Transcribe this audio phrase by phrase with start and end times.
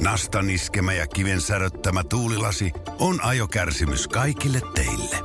[0.00, 5.16] Nastan iskemä ja kiven säröttämä tuulilasi on ajokärsimys kaikille teille.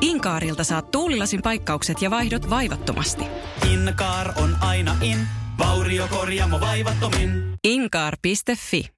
[0.00, 3.24] Inkaarilta saat tuulilasin paikkaukset ja vaihdot vaivattomasti.
[3.70, 5.18] Inkaar on aina in,
[5.58, 7.54] vauriokorjaamo vaivattomin.
[7.64, 8.90] Inkaar.fi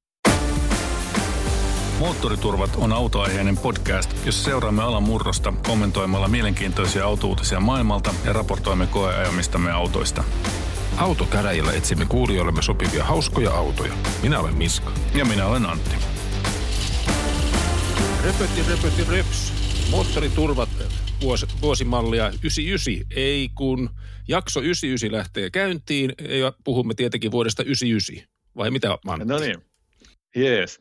[1.99, 9.73] Moottoriturvat on autoaiheinen podcast, jossa seuraamme alan murrosta kommentoimalla mielenkiintoisia autouutisia maailmalta ja raportoimme koeajamistamme
[9.73, 10.25] autoista.
[10.99, 13.93] Autokäräjillä etsimme kuulijoillemme sopivia hauskoja autoja.
[14.23, 14.93] Minä olen Miska.
[15.14, 15.96] Ja minä olen Antti.
[18.25, 19.53] Röpötti, röpötti, röps.
[19.91, 20.69] Moottoriturvat
[21.21, 22.95] vuosi, vuosimallia 99.
[23.17, 23.91] Ei kun
[24.29, 28.29] jakso 99 lähtee käyntiin ja puhumme tietenkin vuodesta 99.
[28.57, 29.29] Vai mitä Antti?
[29.29, 29.57] No niin,
[30.36, 30.80] jees.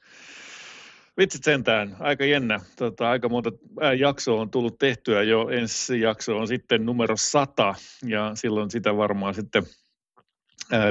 [1.18, 2.60] Vitsit sentään, aika jännä.
[2.76, 3.52] Tota, aika monta
[3.98, 5.50] jaksoa on tullut tehtyä jo.
[5.50, 9.64] Ensi jakso on sitten numero 100 ja silloin sitä varmaan sitten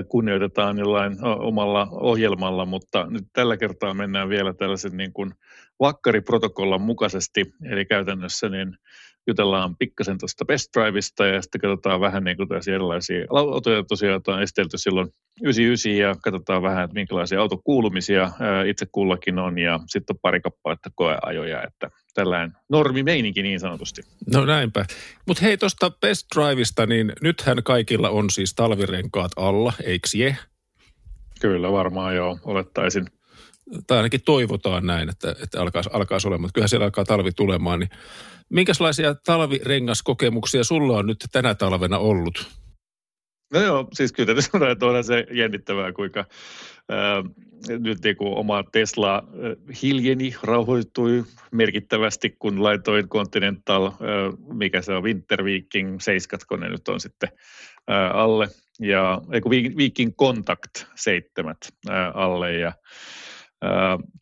[0.08, 5.34] kunnioitetaan jollain omalla ohjelmalla, mutta nyt tällä kertaa mennään vielä tällaisen niin kuin
[5.80, 8.76] vakkariprotokollan mukaisesti, eli käytännössä niin
[9.26, 13.82] jutellaan pikkasen tuosta best driveista ja sitten katsotaan vähän niin kuin erilaisia autoja.
[13.82, 15.08] Tosiaan on estelty silloin
[15.42, 18.30] 99 ja katsotaan vähän, että minkälaisia autokuulumisia
[18.66, 19.58] itse kullakin on.
[19.58, 22.52] Ja sitten on pari kappaletta koeajoja, että tällainen
[23.04, 24.02] meininki niin sanotusti.
[24.32, 24.84] No näinpä.
[25.26, 30.36] Mutta hei tuosta best driveista, niin nythän kaikilla on siis talvirenkaat alla, eikö je?
[31.40, 33.06] Kyllä varmaan joo, olettaisin
[33.86, 37.80] tai ainakin toivotaan näin, että, että alkaisi, alkaisi olemaan, mutta kyllähän siellä alkaa talvi tulemaan,
[37.80, 37.90] niin
[38.48, 42.50] minkälaisia talvirengaskokemuksia sulla on nyt tänä talvena ollut?
[43.52, 46.24] No joo, siis kyllä sanotaan, että onhan se jännittävää, kuinka
[46.88, 47.22] ää,
[47.68, 49.22] nyt niin kuin oma Tesla
[49.82, 53.92] hiljeni, rauhoittui merkittävästi, kun laitoin Continental, ää,
[54.52, 57.28] mikä se on, Winter Viking 7, kun ne nyt on sitten
[57.88, 58.48] ää, alle,
[58.80, 61.54] ja eikö Viking Contact 7
[61.88, 62.72] ää, alle, ja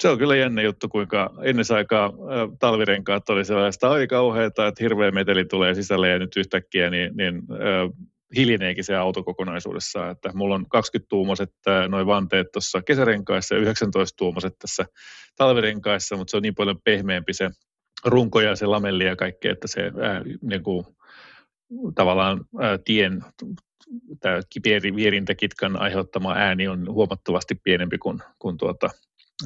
[0.03, 2.13] se on kyllä jännä juttu, kuinka ennen aikaa
[2.59, 7.43] talvirenkaat oli sellaista aika kauheata, että hirveä meteli tulee sisälle ja nyt yhtäkkiä niin, niin
[8.37, 10.11] hiljeneekin se auto kokonaisuudessaan.
[10.11, 11.53] Että mulla on 20-tuumoiset
[11.89, 14.87] noin vanteet tuossa kesärenkaissa ja 19-tuumoiset tässä
[15.37, 17.51] talvirenkaissa, mutta se on niin paljon pehmeämpi se
[18.05, 20.87] runko ja se lamelli ja kaikki, että se ää, niin kuin,
[21.95, 23.25] tavallaan ää, tien
[24.21, 24.41] tämä
[24.97, 28.91] vierintäkitkan aiheuttama ääni on huomattavasti pienempi kuin, kuin tuota,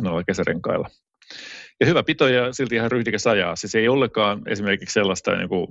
[0.02, 0.90] noilla kesärenkailla.
[1.80, 3.56] Ja hyvä pito ja silti ihan ryhdikäs ajaa.
[3.56, 5.66] Siis ei ollenkaan esimerkiksi sellaista, niin kuin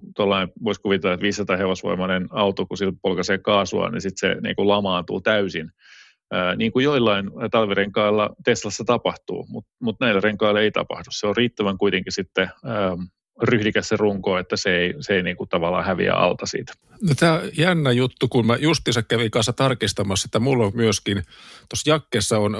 [0.64, 4.68] voisi kuvitella, että 500 hevosvoimainen auto, kun sillä polkaisee kaasua, niin sitten se niin kuin
[4.68, 5.72] lamaantuu täysin.
[6.32, 11.06] Ää, niin kuin joillain talvirenkailla Teslassa tapahtuu, mutta mut näillä renkailla ei tapahdu.
[11.10, 12.98] Se on riittävän kuitenkin sitten ää,
[13.44, 16.74] ryhdikäs se runko, että se ei, se ei niin kuin tavallaan häviä alta siitä.
[17.02, 21.24] No tämä on jännä juttu, kun mä justiinsa kävin kanssa tarkistamassa, että mulla on myöskin,
[21.70, 22.56] tuossa jakkeessa on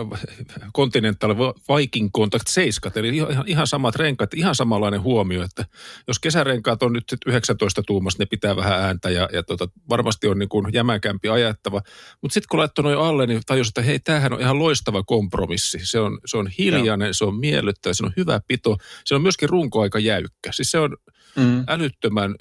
[0.74, 1.36] Continental
[1.78, 5.66] Viking Contact 7, eli ihan, ihan samat renkaat, ihan samanlainen huomio, että
[6.08, 10.40] jos kesärenkaat on nyt 19 tuumasta, ne pitää vähän ääntä ja, ja tota, varmasti on
[10.40, 11.82] niin kuin jämäkämpi ajattava.
[12.22, 15.80] Mutta sitten kun laittoi noin alle, niin tajusin, että hei, tämähän on ihan loistava kompromissi.
[15.84, 17.14] Se on, se on hiljainen, ja.
[17.14, 20.52] se on miellyttävä, se on hyvä pito, se on myöskin runkoaika jäykkä.
[20.52, 20.98] Siis se on
[21.36, 21.64] mm.
[21.68, 22.36] älyttömän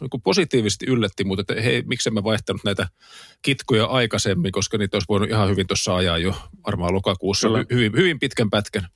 [0.00, 2.88] niin positiivisesti yllätti, mutta että hei, miksi mä vaihtanut näitä
[3.42, 6.34] kitkoja aikaisemmin, koska niitä olisi voinut ihan hyvin tuossa ajaa jo
[6.66, 8.86] varmaan lokakuussa hy, hyvin, hyvin pitkän pätkän.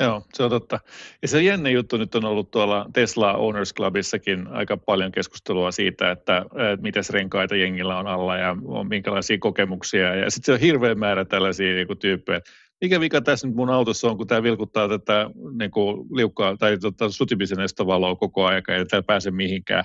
[0.00, 0.80] Joo, se on totta.
[1.22, 6.10] Ja se jännä juttu nyt on ollut tuolla Tesla Owners Clubissakin aika paljon keskustelua siitä,
[6.10, 10.14] että, että miten renkaita jengillä on alla ja on minkälaisia kokemuksia.
[10.14, 12.40] Ja sitten se on hirveä määrä tällaisia niin tyyppejä,
[12.84, 16.78] mikä vika tässä nyt mun autossa on, kun tämä vilkuttaa tätä niin kuin liukkaa tai
[16.78, 19.84] tota, sutimisen valoa koko ajan, ei tämä pääse mihinkään.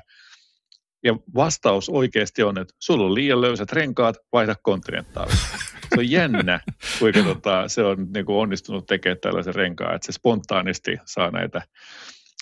[1.04, 5.32] Ja vastaus oikeasti on, että sulla on liian löysät renkaat, vaihda kontinentaali.
[5.32, 6.60] Se on jännä,
[7.00, 11.62] kuinka tota, se on niin kuin onnistunut tekemään tällaisen renkaan, että se spontaanisti saa näitä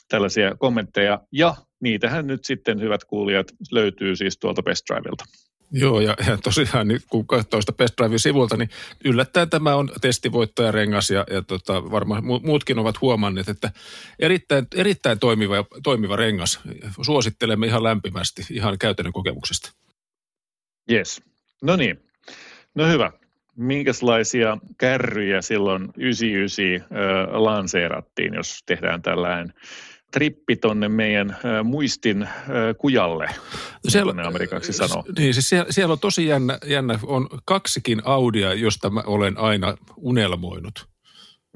[0.09, 1.19] tällaisia kommentteja.
[1.31, 5.25] Ja niitähän nyt sitten, hyvät kuulijat, löytyy siis tuolta Best Drivelta.
[5.71, 8.69] Joo, ja, ja tosiaan nyt kun katsoo sitä Best Drive sivulta, niin
[9.05, 13.71] yllättäen tämä on testivoittaja rengas ja, ja tota, varmaan muutkin ovat huomanneet, että
[14.19, 16.59] erittäin, erittäin toimiva, toimiva rengas.
[17.01, 19.71] Suosittelemme ihan lämpimästi ihan käytännön kokemuksesta.
[20.91, 21.21] Yes.
[21.61, 21.99] No niin.
[22.75, 23.11] No hyvä.
[23.55, 29.53] Minkälaisia kärryjä silloin 99 äh, lanseerattiin, jos tehdään tällainen
[30.11, 32.29] trippi tonne meidän muistin
[32.77, 33.29] kujalle,
[33.87, 35.03] siellä, ne amerikaksi sanoo.
[35.17, 39.77] Niin, siis siellä, siellä on tosi jännä, jännä, on kaksikin Audia, josta mä olen aina
[39.97, 40.87] unelmoinut.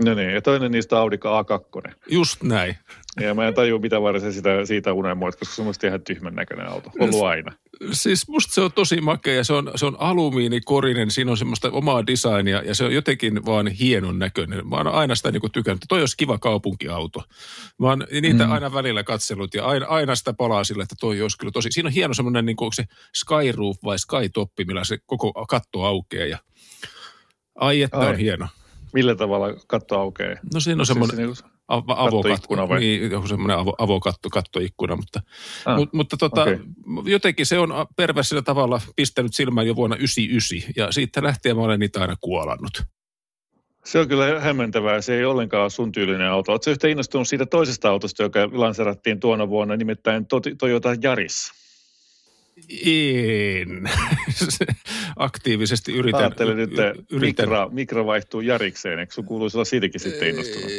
[0.05, 1.91] No niin, ja toinen niistä Audi A2.
[2.09, 2.75] Just näin.
[3.19, 6.35] Ja mä en tajua, mitä varten se sitä, siitä unelmoit, koska se on ihan tyhmän
[6.35, 6.91] näköinen auto.
[6.99, 7.51] Ollut aina.
[7.91, 11.69] Siis musta se on tosi makea ja se on, se on alumiinikorinen, siinä on semmoista
[11.71, 14.67] omaa designia ja se on jotenkin vaan hienon näköinen.
[14.67, 17.23] Mä oon aina sitä niin tykännyt, toi olisi kiva kaupunkiauto.
[17.79, 18.51] Mä oon niitä mm.
[18.51, 21.71] aina välillä katsellut ja aina, aina sitä palaa sille, että toi olisi kyllä tosi.
[21.71, 22.83] Siinä on hieno semmoinen niin kuin se
[23.15, 26.37] skyroof vai skytoppi, millä se koko katto aukeaa ja
[27.55, 28.07] ai että Ai.
[28.07, 28.47] on hieno.
[28.93, 30.35] Millä tavalla katto aukeaa?
[30.53, 32.79] No siinä on siis avokatto, vai?
[32.79, 35.21] Niin, joku semmoinen avo, avokatto, kattoikkuna, mutta,
[35.65, 36.59] ah, mut, mutta tota, okay.
[37.05, 41.79] jotenkin se on perversillä tavalla pistänyt silmään jo vuonna 1999 ja siitä lähtien mä olen
[41.79, 42.83] niitä aina kuolannut.
[43.85, 45.01] Se on kyllä hämmentävää.
[45.01, 46.51] Se ei ollenkaan sun tyylinen auto.
[46.51, 50.25] Oletko yhtä innostunut siitä toisesta autosta, joka lanserattiin tuona vuonna, nimittäin
[50.57, 51.51] Toyota Yaris?
[52.85, 53.89] En.
[55.15, 56.19] Aktiivisesti yritän.
[56.19, 57.45] Ajattelin että yritän.
[57.45, 58.99] Mikra, mikro vaihtuu Jarikseen.
[58.99, 60.69] Eikö sun kuuluisi olla siitäkin sitten innostunut?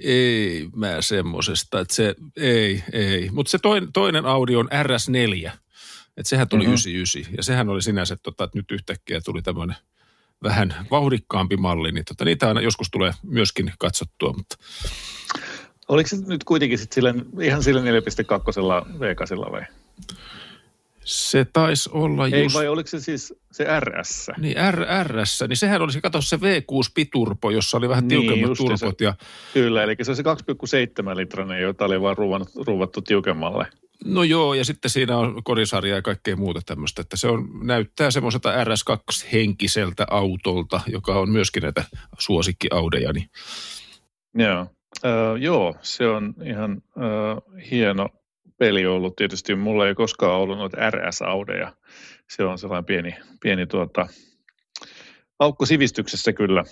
[0.00, 1.80] Ei, mä semmosesta.
[1.80, 3.28] Että se, ei, ei.
[3.32, 5.50] Mutta se toinen, toinen Audi on RS4.
[6.16, 6.72] Että sehän tuli mm-hmm.
[6.72, 7.34] 99.
[7.36, 9.76] Ja sehän oli sinänsä, tota, että nyt yhtäkkiä tuli tämmöinen
[10.42, 11.92] vähän vauhdikkaampi malli.
[11.92, 14.32] Niin tota, niitä aina joskus tulee myöskin katsottua.
[14.36, 14.56] Mutta...
[15.88, 19.62] Oliko se nyt kuitenkin sit sille, ihan sillä 4.2 V8 vai?
[21.08, 22.56] Se taisi olla Ei, just...
[22.56, 24.30] vai oliko se siis se RS?
[24.38, 28.20] Niin, R, RS, niin sehän oli se, kato se V6 piturpo, jossa oli vähän niin,
[28.20, 28.98] tiukemmat turbot.
[28.98, 29.14] Se, ja...
[29.54, 32.16] Kyllä, eli se on se 2,7 litrainen, jota oli vaan
[32.66, 33.66] ruuvattu, tiukemmalle.
[34.04, 38.10] No joo, ja sitten siinä on kodisarja ja kaikkea muuta tämmöistä, että se on, näyttää
[38.10, 41.84] semmoiselta RS2-henkiseltä autolta, joka on myöskin näitä
[42.18, 43.12] suosikkiaudeja.
[43.12, 43.30] Niin.
[44.34, 44.66] Joo.
[45.04, 48.08] Uh, joo, se on ihan uh, hieno,
[48.58, 49.16] peli ollut.
[49.16, 51.72] Tietysti mulla ei koskaan ollut noita RS-audeja.
[52.30, 54.08] Se on sellainen pieni, pieni tuota,
[55.38, 56.64] aukko sivistyksessä kyllä.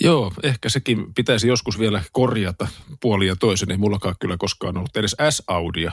[0.00, 2.68] Joo, ehkä sekin pitäisi joskus vielä korjata
[3.00, 3.70] puoli ja toisen.
[3.70, 5.92] Ei mullakaan kyllä koskaan ollut edes S-Audia.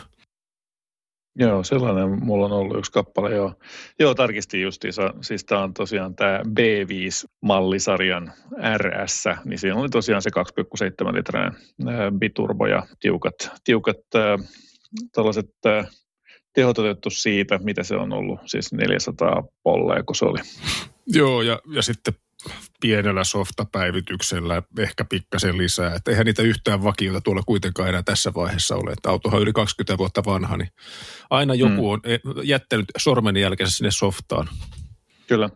[1.36, 3.54] Joo, sellainen mulla on ollut yksi kappale, joo.
[4.00, 5.14] Joo, tarkistin justiinsa.
[5.22, 8.32] Siis tämä on tosiaan tämä B5-mallisarjan
[8.78, 10.30] RS, niin siinä oli tosiaan se
[11.10, 13.98] 2,7 litrainen biturbo ja tiukat, tiukat
[15.12, 15.50] tällaiset
[16.54, 20.40] tehot otettu siitä, mitä se on ollut, siis 400 polleja, kun se oli.
[21.08, 22.14] Joo, ja, ja sitten
[22.82, 25.96] pienellä softapäivityksellä ehkä pikkasen lisää.
[25.96, 28.92] Että eihän niitä yhtään vakiota tuolla kuitenkaan enää tässä vaiheessa ole.
[28.92, 30.70] Että autohan on yli 20 vuotta vanha, niin
[31.30, 31.90] aina joku mm.
[31.90, 34.50] on e, jättänyt sormenjälkensä sinne softaan.
[35.28, 35.50] Kyllä.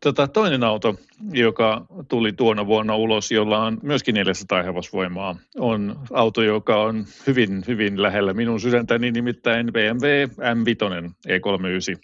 [0.00, 0.94] Tota, toinen auto,
[1.32, 7.64] joka tuli tuona vuonna ulos, jolla on myöskin 400 hevosvoimaa, on auto, joka on hyvin,
[7.66, 12.00] hyvin lähellä minun sydäntäni, nimittäin BMW M5 E39.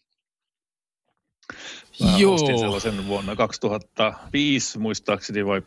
[2.00, 2.34] Mä Joo.
[2.34, 5.62] ostin sellaisen vuonna 2005 muistaakseni vai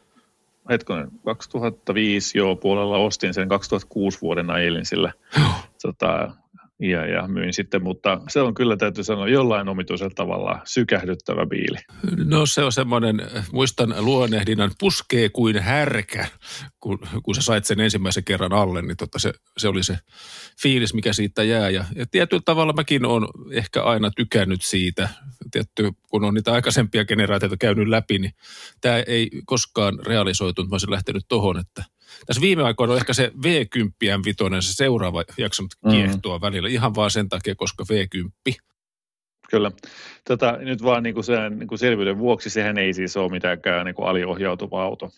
[0.70, 5.14] hetkonen, 2005 joo puolella ostin sen 2006 vuoden ajelin sillä
[5.82, 6.32] tota,
[6.80, 11.78] ja, ja myin sitten, mutta se on kyllä täytyy sanoa jollain omituisella tavalla sykähdyttävä biili.
[12.26, 16.28] No se on semmoinen, muistan luonehdinnan, puskee kuin härkä,
[16.80, 19.98] kun, kun sä sait sen ensimmäisen kerran alle, niin tota se, se oli se
[20.62, 21.70] fiilis, mikä siitä jää.
[21.70, 25.10] Ja, ja tietyllä tavalla mäkin olen ehkä aina tykännyt siitä,
[25.52, 28.34] tietty, kun on niitä aikaisempia generaatioita käynyt läpi, niin
[28.82, 31.84] tämä ei koskaan realisoitunut, mä olisin lähtenyt tohon, että–
[32.26, 35.92] tässä viime aikoina on ehkä se V10 vitonen, se seuraava jaksanut mm.
[35.92, 36.42] kiehtoa mm.
[36.42, 38.66] välillä, ihan vaan sen takia, koska V10.
[39.50, 39.72] Kyllä.
[40.28, 43.86] Tota, nyt vaan niin kuin sen, niin kuin selvyyden vuoksi, sehän ei siis ole mitenkään
[43.86, 45.10] niin kuin aliohjautuva auto.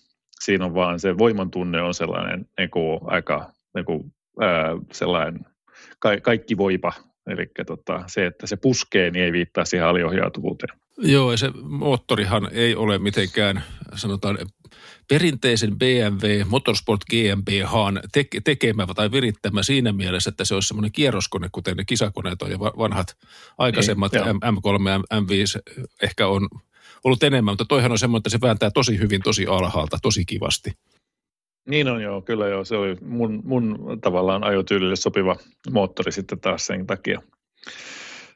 [0.43, 5.45] Siinä on vaan se voimantunne on sellainen niin kuin, aika niin kuin, ää, sellainen
[5.99, 6.93] ka- kaikki voipa.
[7.27, 10.79] Eli tota, se, että se puskee, niin ei viittaa siihen aliohjautuvuuteen.
[10.97, 13.63] Joo, ja se moottorihan ei ole mitenkään,
[13.95, 14.37] sanotaan,
[15.09, 17.73] perinteisen BMW Motorsport GmbH
[18.11, 22.51] te- tekemä tai virittämä siinä mielessä, että se olisi semmoinen kierroskone, kuten ne kisakoneet on
[22.51, 23.17] ja vanhat
[23.57, 26.47] aikaisemmat niin, M3 ja M5 ehkä on
[27.03, 30.71] ollut enemmän, mutta toihan on semmoinen, että se vääntää tosi hyvin, tosi alhaalta, tosi kivasti.
[31.69, 32.65] Niin on joo, kyllä joo.
[32.65, 35.35] Se oli mun, mun tavallaan ajotyylille sopiva
[35.71, 37.21] moottori sitten taas sen takia.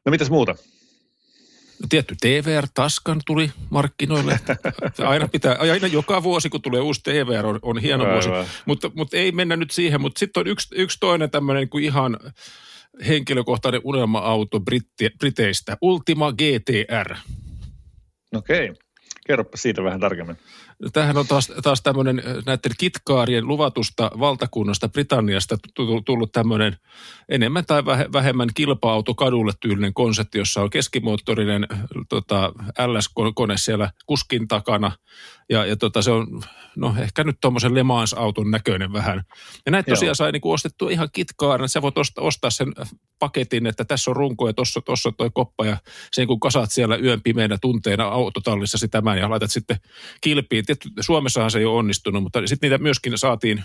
[0.05, 0.55] No mitäs muuta?
[1.89, 4.39] Tietty TVR Taskan tuli markkinoille.
[5.05, 8.23] Aina, pitää, aina joka vuosi, kun tulee uusi TVR, on, on hieno Aivan.
[8.23, 8.51] vuosi.
[8.65, 10.01] Mutta, mutta ei mennä nyt siihen.
[10.01, 12.17] Mutta sitten on yksi, yksi toinen tämmöinen kuin ihan
[13.07, 15.77] henkilökohtainen unelma-auto Britti, Briteistä.
[15.81, 17.15] Ultima GTR.
[18.35, 18.69] Okei.
[18.69, 18.75] Okay.
[19.27, 20.37] Kerropa siitä vähän tarkemmin.
[20.93, 25.57] Tämähän on taas, taas tämmöinen näiden kitkaarien luvatusta valtakunnasta Britanniasta
[26.05, 26.77] tullut tämmöinen
[27.29, 31.67] enemmän tai vähemmän kilpa-auto kadulle tyylinen konsepti, jossa on keskimoottorinen
[32.09, 32.53] tota,
[32.87, 34.91] LS-kone siellä kuskin takana.
[35.51, 36.43] Ja, ja tota, se on
[36.75, 39.23] no ehkä nyt tuommoisen Le Mans-auton näköinen vähän.
[39.65, 41.69] Ja näitä tosiaan sai niin ostettua ihan kitkaaran.
[41.69, 42.73] Sä voit ostaa, ostaa sen
[43.19, 45.77] paketin, että tässä on runko ja tuossa, on toi koppa ja
[46.11, 49.77] sen kun kasat siellä yön pimeänä tunteina autotallissa tämän ja laitat sitten
[50.21, 50.65] kilpiin.
[50.65, 53.63] Tietysti Suomessahan se ei ole onnistunut, mutta sitten niitä myöskin saatiin,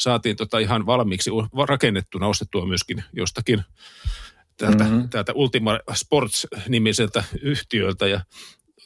[0.00, 1.30] saatiin tota ihan valmiiksi
[1.68, 3.64] rakennettuna ostettua myöskin jostakin
[4.56, 5.08] täältä, mm-hmm.
[5.08, 8.20] täältä Ultima Sports-nimiseltä yhtiöltä ja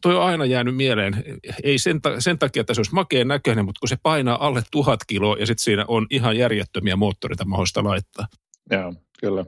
[0.04, 1.24] toi on aina jäänyt mieleen.
[1.62, 4.62] Ei sen, ta- sen takia, että se olisi makeen näköinen, mutta kun se painaa alle
[4.70, 8.26] tuhat kiloa ja sitten siinä on ihan järjettömiä moottoreita mahdollista laittaa.
[8.70, 9.44] Joo, kyllä.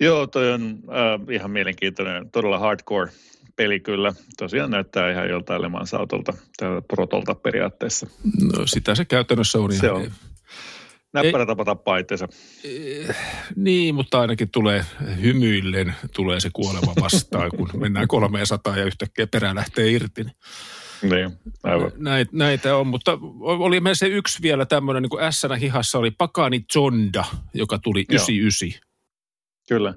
[0.00, 3.12] Joo, toi on äh, ihan mielenkiintoinen, todella hardcore
[3.56, 4.12] peli kyllä.
[4.36, 5.62] Tosiaan näyttää ihan joltain
[5.98, 8.06] autolta, tältä protolta periaatteessa.
[8.56, 9.72] No sitä se käytännössä on.
[9.72, 10.10] Se ihan on.
[11.14, 12.28] Näppärä tapa tappaa itsensä.
[12.64, 13.16] Eh,
[13.56, 14.84] niin, mutta ainakin tulee
[15.22, 20.24] hymyillen tulee se kuolema vastaan, kun mennään 300 ja yhtäkkiä perä lähtee irti.
[21.02, 21.30] Niin,
[21.62, 21.92] aivan.
[21.96, 26.10] Näitä, näitä on, mutta oli meillä se yksi vielä tämmöinen, niin kuin S-nä hihassa oli
[26.10, 27.24] Pakani Zonda,
[27.54, 28.24] joka tuli Joo.
[28.28, 28.88] 99.
[29.68, 29.94] Kyllä.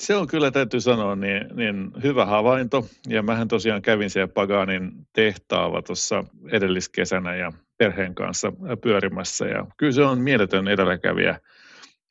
[0.00, 2.88] Se on kyllä, täytyy sanoa, niin, niin hyvä havainto.
[3.08, 9.46] Ja mähän tosiaan kävin siellä Paganin tehtaalla tuossa edelliskesänä ja perheen kanssa pyörimässä.
[9.46, 11.40] Ja kyllä se on mieletön edelläkävijä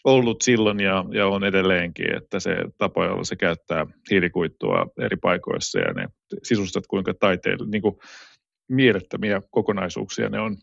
[0.03, 5.79] ollut silloin ja, ja on edelleenkin, että se tapa, jolla se käyttää hiilikuittua eri paikoissa
[5.79, 6.07] ja ne
[6.43, 7.95] sisustat kuinka taiteille, niin kuin
[8.69, 10.57] mielettömiä kokonaisuuksia ne on.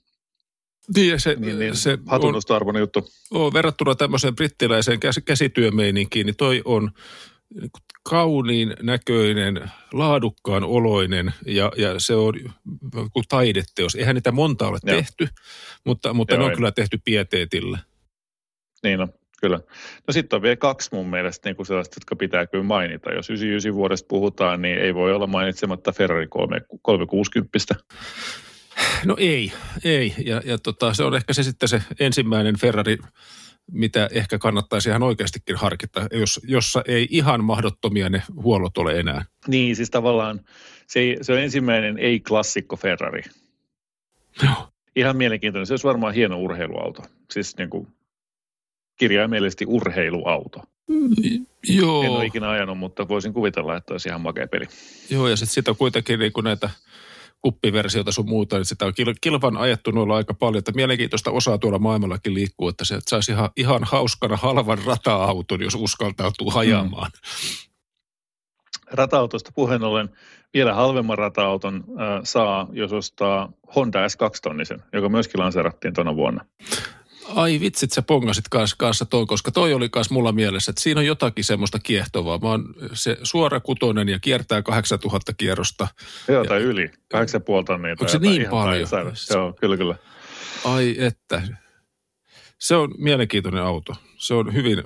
[0.97, 3.09] Niin, se, niin, niin se hatunnostoarvoinen juttu.
[3.31, 6.91] On, verrattuna tämmöiseen brittiläiseen käsityömeininkiin, niin toi on
[7.55, 7.71] niin
[8.03, 12.35] kauniin näköinen, laadukkaan oloinen ja, ja se on
[12.91, 13.95] kuin taideteos.
[13.95, 14.97] Eihän niitä monta ole Joo.
[14.97, 15.29] tehty,
[15.85, 16.57] mutta, mutta Joo, ne on ei.
[16.57, 17.79] kyllä tehty pieteetillä.
[18.83, 19.09] Niin on,
[19.41, 19.61] kyllä.
[20.07, 23.13] No sitten on vielä kaksi mun mielestä niin kuin sellaista, jotka pitää kyllä mainita.
[23.13, 26.27] Jos 99 vuodesta puhutaan, niin ei voi olla mainitsematta Ferrari
[26.83, 27.59] 360.
[29.05, 29.53] No ei,
[29.85, 30.15] ei.
[30.25, 32.97] Ja, ja tota, se on ehkä se sitten se ensimmäinen Ferrari,
[33.73, 39.25] mitä ehkä kannattaisi ihan oikeastikin harkita, jos, jossa ei ihan mahdottomia ne huollot ole enää.
[39.47, 40.41] Niin, siis tavallaan
[40.87, 43.23] se, ei, se on ensimmäinen ei-klassikko Ferrari.
[44.43, 44.69] Joo.
[44.97, 45.67] Ihan mielenkiintoinen.
[45.67, 47.03] Se olisi varmaan hieno urheiluauto.
[47.31, 47.87] Siis niin kuin
[48.97, 50.63] kirjaimellisesti urheiluauto.
[50.89, 52.03] Mm, joo.
[52.03, 54.67] En ole ikinä ajanut, mutta voisin kuvitella, että olisi ihan makea peli.
[55.11, 56.71] Joo, ja sitten sit on kuitenkin niin kuin näitä–
[57.47, 61.79] kuppiversiota sun muuta, niin sitä on kilpan ajettu noilla aika paljon, että mielenkiintoista osaa tuolla
[61.79, 67.11] maailmallakin liikkuu, että se saisi ihan, ihan hauskana halvan rata-auton, jos uskaltautuu hajaamaan.
[67.15, 67.73] Mm.
[68.91, 70.09] Rata-autosta puheen ollen
[70.55, 76.45] vielä halvemman rata-auton äh, saa, jos ostaa Honda S2-tonnisen, joka myöskin lanseerattiin tuona vuonna.
[77.35, 81.01] Ai vitsit, sä pongasit kanssa, kanssa toi, koska toi oli kanssa mulla mielessä, että siinä
[81.01, 82.39] on jotakin semmoista kiehtovaa.
[82.39, 85.89] Mä oon se suora kutonen ja kiertää 8000 kierrosta.
[86.29, 86.87] Joo, tai ja, yli.
[86.87, 86.93] 8,5
[87.67, 87.91] tonnia.
[87.91, 88.89] Onko se niin paljon?
[89.31, 89.97] Joo, kyllä, kyllä.
[90.65, 91.43] Ai että.
[92.59, 93.93] Se on mielenkiintoinen auto.
[94.17, 94.83] Se on hyvin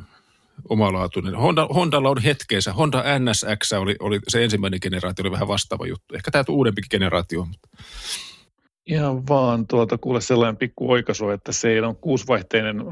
[0.68, 1.35] omalaatuinen.
[1.35, 2.73] Honda, Hondalla on hetkeensä.
[2.73, 6.14] Honda NSX oli, oli se ensimmäinen generaatio, oli vähän vastaava juttu.
[6.14, 7.44] Ehkä tämä uudempi generaatio.
[7.44, 7.68] Mutta
[8.90, 12.87] Ihan vaan tuota, kuule sellainen pikku oikaisu, että se ei ole kuusivaihteinen äh,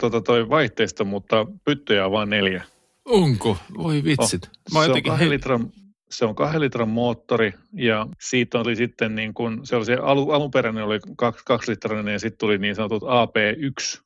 [0.00, 2.64] tuota, toi vaihteisto, mutta pyttöjä on vain neljä.
[3.04, 3.56] Onko?
[3.78, 4.42] Voi vitsit.
[4.44, 4.78] Oh.
[4.78, 5.72] Mä se, on kahden litran,
[6.10, 10.30] se on kahden litran moottori ja siitä oli sitten niin kuin, se oli se alu,
[10.30, 14.00] alunperäinen oli kaksi, kaksi litrainen ja sitten tuli niin sanotut AP1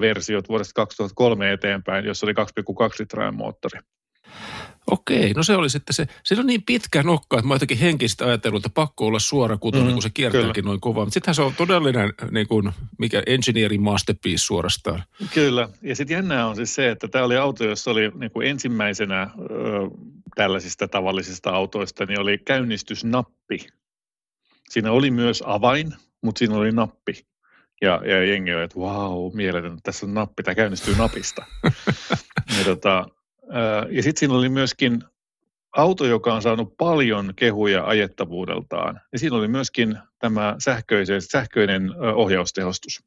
[0.00, 3.80] versiot vuodesta 2003 eteenpäin, jossa oli 2,2 litrainen moottori.
[4.90, 8.24] Okei, no se oli sitten se, se on niin pitkä nokka, että mä jotenkin henkisesti
[8.24, 10.66] ajatellut, että pakko olla suora kutonen, mm, kun se kiertääkin kyllä.
[10.66, 11.04] noin kovaa.
[11.04, 15.02] Mutta sittenhän se on todellinen niin kuin, mikä engineering masterpiece suorastaan.
[15.34, 18.46] Kyllä, ja sitten jännää on siis se, että tämä oli auto, jossa oli niin kuin
[18.46, 19.28] ensimmäisenä ö,
[20.34, 23.66] tällaisista tavallisista autoista, niin oli käynnistysnappi.
[24.68, 27.26] Siinä oli myös avain, mutta siinä oli nappi.
[27.82, 31.44] Ja, ja jengi oli, että vau, mieletön, tässä on nappi, tämä käynnistyy napista.
[32.58, 33.06] ja tota,
[33.90, 35.04] ja sitten siinä oli myöskin
[35.76, 39.00] auto, joka on saanut paljon kehuja ajettavuudeltaan.
[39.12, 40.56] Ja siinä oli myöskin tämä
[41.30, 43.02] sähköinen ohjaustehostus.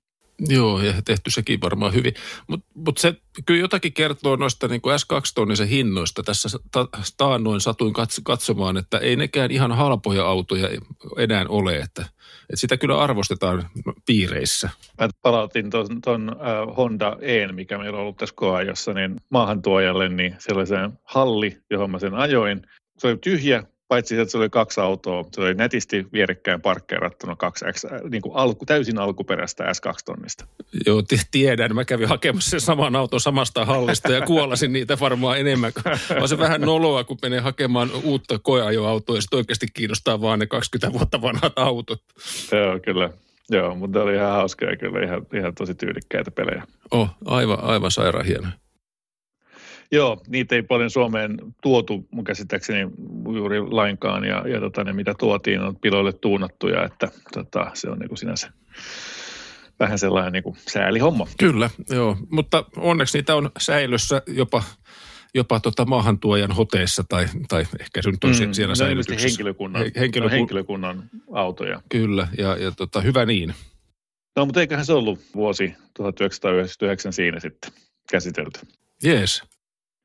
[0.48, 2.14] Joo, ja tehty sekin varmaan hyvin.
[2.48, 3.14] Mutta mut se
[3.46, 6.24] kyllä jotakin kertoo noista niin kuin S2-tonnisen hinnoista.
[6.24, 7.94] Tässä ta, taannoin satuin
[8.24, 10.70] katsomaan, että ei nekään ihan halpoja autoja
[11.18, 12.02] enää ole, että,
[12.42, 13.70] että sitä kyllä arvostetaan
[14.06, 14.70] piireissä.
[15.02, 20.10] Mä palautin tuon ton, äh, Honda E, mikä meillä on ollut tässä koajossa, niin maahantuojalle,
[20.10, 22.62] niin sellaiseen halli, johon mä sen ajoin.
[22.98, 27.66] Se oli tyhjä, paitsi että se oli kaksi autoa, se oli netisti vierekkäin parkkeerattuna kaksi
[27.72, 30.46] X, niin kuin alku, täysin alkuperäistä S2-tonnista.
[30.86, 31.76] Joo, tiedän.
[31.76, 35.72] Mä kävin hakemassa sen saman auton samasta hallista ja kuolasin niitä varmaan enemmän.
[36.22, 40.46] On se vähän noloa, kun menee hakemaan uutta koeajoautoa ja sitten oikeasti kiinnostaa vaan ne
[40.46, 42.02] 20 vuotta vanhat autot.
[42.52, 43.10] Joo, kyllä.
[43.50, 46.64] Joo, mutta oli ihan hauskaa kyllä, ihan, ihan tosi tyylikkäitä pelejä.
[46.92, 48.48] Oh, aivan, aivan sairaan hieno.
[49.92, 52.92] Joo, niitä ei paljon Suomeen tuotu mun käsittääkseni
[53.34, 58.00] juuri lainkaan ja, ja tota, ne mitä tuotiin on piloille tuunattuja, että tota, se on
[58.00, 58.52] niin kuin sinänsä
[59.80, 61.28] vähän sellainen niin kuin säälihomma.
[61.40, 64.64] Kyllä, joo, mutta onneksi niitä on säilössä jopa
[65.34, 69.28] jopa tota maahantuojan hoteessa tai, tai ehkä se nyt on mm, siellä no, säilytyksessä.
[69.28, 70.32] Henkilökunnan, He, henkilökun...
[70.32, 71.82] no, henkilökunnan autoja.
[71.90, 73.54] Kyllä, ja, ja tota, hyvä niin.
[74.36, 77.72] No, mutta eiköhän se ollut vuosi 1999 siinä sitten
[78.12, 78.60] käsitelty.
[79.04, 79.44] Jees.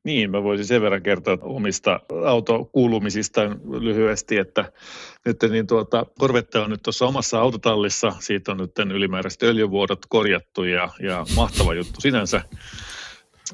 [0.05, 3.41] Niin, mä voisin sen verran kertoa omista autokuulumisista
[3.81, 4.73] lyhyesti, että
[5.25, 10.65] nyt niin tuota, Korvette on nyt tuossa omassa autotallissa, siitä on nyt ylimääräiset öljyvuodot korjattu
[10.65, 12.43] ja, ja mahtava juttu sinänsä.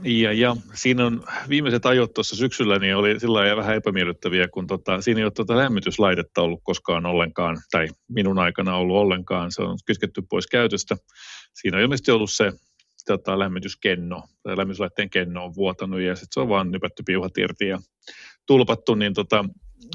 [0.02, 5.00] Ja, ja siinä on viimeiset ajot tuossa syksyllä, niin oli sillä vähän epämiellyttäviä, kun tota,
[5.00, 9.52] siinä ei ole tuota lämmityslaitetta ollut koskaan ollenkaan, tai minun aikana ollut ollenkaan.
[9.52, 10.96] Se on kysketty pois käytöstä.
[11.54, 12.52] Siinä on ilmeisesti ollut se
[13.18, 17.68] tota, lämmityskenno, tai lämmityslaitteen kenno on vuotanut, ja sitten se on vaan nypätty piuhat irti
[17.68, 17.78] ja
[18.46, 19.44] tulpattu, niin tota,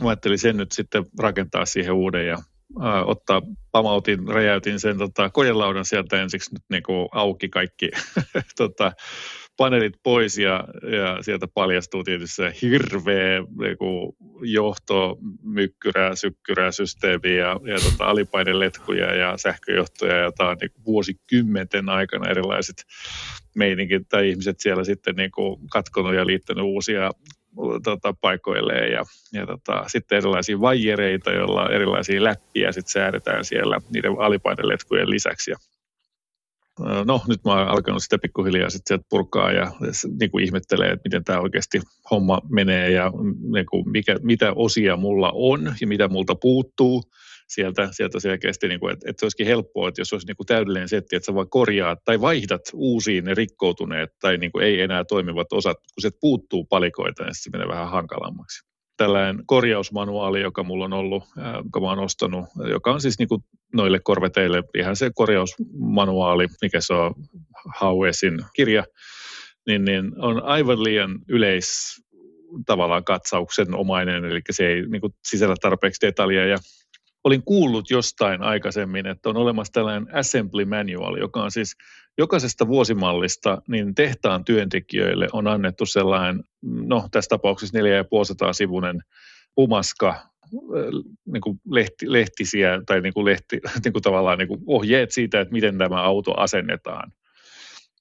[0.03, 2.37] mä ajattelin sen nyt sitten rakentaa siihen uuden ja
[2.81, 3.41] ää, ottaa,
[3.71, 7.91] pamautin, räjäytin sen tota, kojelaudan sieltä ensiksi nyt niin auki kaikki
[8.57, 8.91] tota,
[9.57, 13.77] paneelit pois ja, ja sieltä paljastuu tietysti se hirveä niin
[14.41, 21.89] johto, mykkyrää, sykkyrää systeemi ja, ja tota, alipaineletkuja ja sähköjohtoja, ja tämä on niin vuosikymmenten
[21.89, 22.75] aikana erilaiset
[23.55, 27.11] meininkit tai ihmiset siellä sitten niin kuin katkonut ja liittänyt uusia
[27.83, 34.11] tota, paikoilleen ja, ja tota, sitten erilaisia vaijereita, joilla erilaisia läppiä sitten säädetään siellä niiden
[34.19, 35.51] alipaineletkujen lisäksi.
[35.51, 35.57] Ja
[36.79, 39.71] no nyt mä oon alkanut sitä pikkuhiljaa sitten sieltä purkaa ja
[40.19, 43.11] niin kuin ihmettelee, että miten tämä oikeasti homma menee ja
[43.53, 47.03] niin kuin mikä, mitä osia mulla on ja mitä multa puuttuu
[47.47, 50.47] sieltä, sieltä selkeästi, niin kuin, että, että se olisikin helppoa, että jos olisi niin kuin
[50.47, 54.81] täydellinen setti, että sä vaan korjaat tai vaihdat uusiin ne rikkoutuneet tai niin kuin ei
[54.81, 58.65] enää toimivat osat, kun se puuttuu palikoita, niin se menee vähän hankalammaksi.
[58.97, 61.23] Tällainen korjausmanuaali, joka mulla on ollut,
[61.63, 63.43] joka mä oon ostanut, joka on siis niin kuin
[63.75, 64.63] noille korveteille.
[64.77, 67.13] Ihan se korjausmanuaali, mikä se on
[67.75, 68.83] Hauesin kirja,
[69.67, 72.01] niin, niin on aivan liian yleis
[72.65, 76.57] tavallaan katsauksen omainen, eli se ei niin kuin sisällä tarpeeksi detaljia ja
[77.23, 81.75] olin kuullut jostain aikaisemmin, että on olemassa tällainen assembly manual, joka on siis
[82.17, 89.01] jokaisesta vuosimallista niin tehtaan työntekijöille on annettu sellainen, no tässä tapauksessa 4500 sivunen
[89.59, 90.15] umaska,
[91.25, 95.41] niin kuin lehti, lehtisiä tai niin kuin lehti, niin kuin tavallaan niin kuin ohjeet siitä,
[95.41, 97.11] että miten tämä auto asennetaan.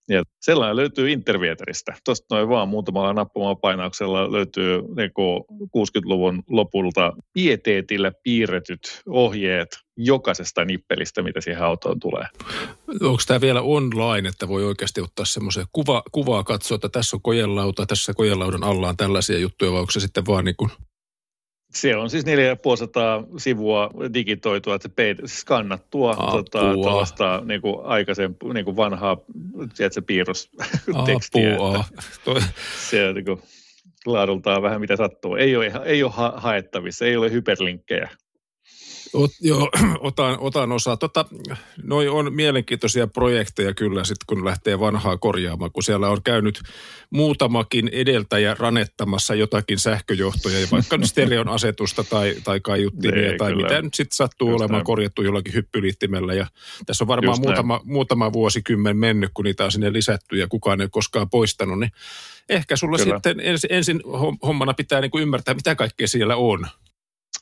[0.09, 1.95] Ja sellainen löytyy Intervieteristä.
[2.05, 5.11] Tuosta noin vaan muutamalla nappamalla painauksella löytyy niin
[5.53, 12.27] 60-luvun lopulta pieteetillä piirretyt ohjeet jokaisesta nippelistä, mitä siihen autoon tulee.
[13.01, 17.23] Onko tämä vielä online, että voi oikeasti ottaa semmoisen kuva, kuvaa katsoa, että tässä on
[17.23, 20.71] kojelauta, tässä kojelaudan alla on tällaisia juttuja, vai onko se sitten vaan niin kuin
[21.75, 23.01] se on siis 450
[23.37, 29.17] sivua digitoitua, että siis skannattua tota, tällaista niin kuin aikaisen, niin kuin vanhaa
[29.77, 31.59] tiedätkö, piirrostekstiä.
[32.91, 33.43] Se on niin kuin,
[34.07, 35.37] laadultaan vähän mitä sattuu.
[35.37, 38.09] Ei ole, ei ole haettavissa, ei ole hyperlinkkejä.
[39.15, 40.97] Ot, joo, otan, otan osaa.
[40.97, 41.25] Tota,
[41.83, 46.63] noi on mielenkiintoisia projekteja kyllä sit kun lähtee vanhaa korjaamaan, kun siellä on käynyt
[47.11, 53.69] muutamakin edeltäjä ranettamassa jotakin sähköjohtoja, ja vaikka nyt stereon asetusta tai, tai kaiuttimia tai kyllä.
[53.69, 54.85] mitä nyt sitten sattuu Just olemaan näin.
[54.85, 56.35] korjattu jollakin hyppyliittimellä.
[56.35, 56.47] Ja
[56.87, 60.89] tässä on varmaan muutama, muutama vuosikymmen mennyt, kun niitä on sinne lisätty ja kukaan ei
[60.91, 61.93] koskaan poistanut, niin
[62.49, 63.17] ehkä sulla Kyllä.
[63.17, 64.03] sitten ensin, ensin
[64.47, 66.67] hommana pitää niin kuin ymmärtää, mitä kaikkea siellä on.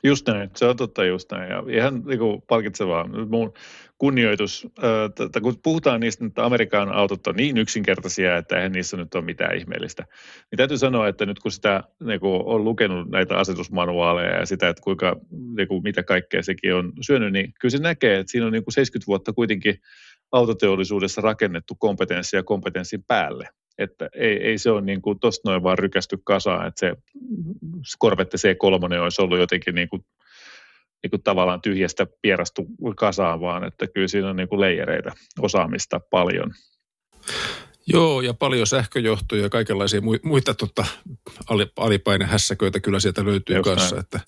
[0.04, 1.50] Just näin, se on totta just näin.
[1.50, 3.08] Ja ihan niin kuin palkitsevaa.
[3.28, 3.52] Mun
[3.98, 4.66] kunnioitus,
[5.24, 9.24] että kun puhutaan niistä, että Amerikan autot on niin yksinkertaisia, että eihän niissä nyt ole
[9.24, 10.06] mitään ihmeellistä.
[10.50, 14.68] Niin täytyy sanoa, että nyt kun sitä niin kuin on lukenut näitä asetusmanuaaleja ja sitä,
[14.68, 15.16] että kuinka,
[15.56, 18.64] niin kuin, mitä kaikkea sekin on syönyt, niin kyllä se näkee, että siinä on niin
[18.64, 19.80] kuin 70 vuotta kuitenkin
[20.32, 23.48] autoteollisuudessa rakennettu kompetenssia kompetenssin päälle.
[23.78, 26.94] Että ei, ei se ole niin kuin tosta noin vaan rykästy kasaan, että se
[28.00, 30.04] Corvette C3 olisi ollut jotenkin niin kuin,
[31.02, 32.66] niin kuin tavallaan tyhjästä pierastu
[32.96, 36.50] kasaan, vaan että kyllä siinä on niin kuin leijereitä, osaamista paljon.
[37.86, 40.84] Joo, ja paljon sähköjohtoja ja kaikenlaisia muita tota,
[41.76, 43.98] alipainehässäköitä kyllä sieltä löytyy Just kanssa.
[43.98, 44.20] Että,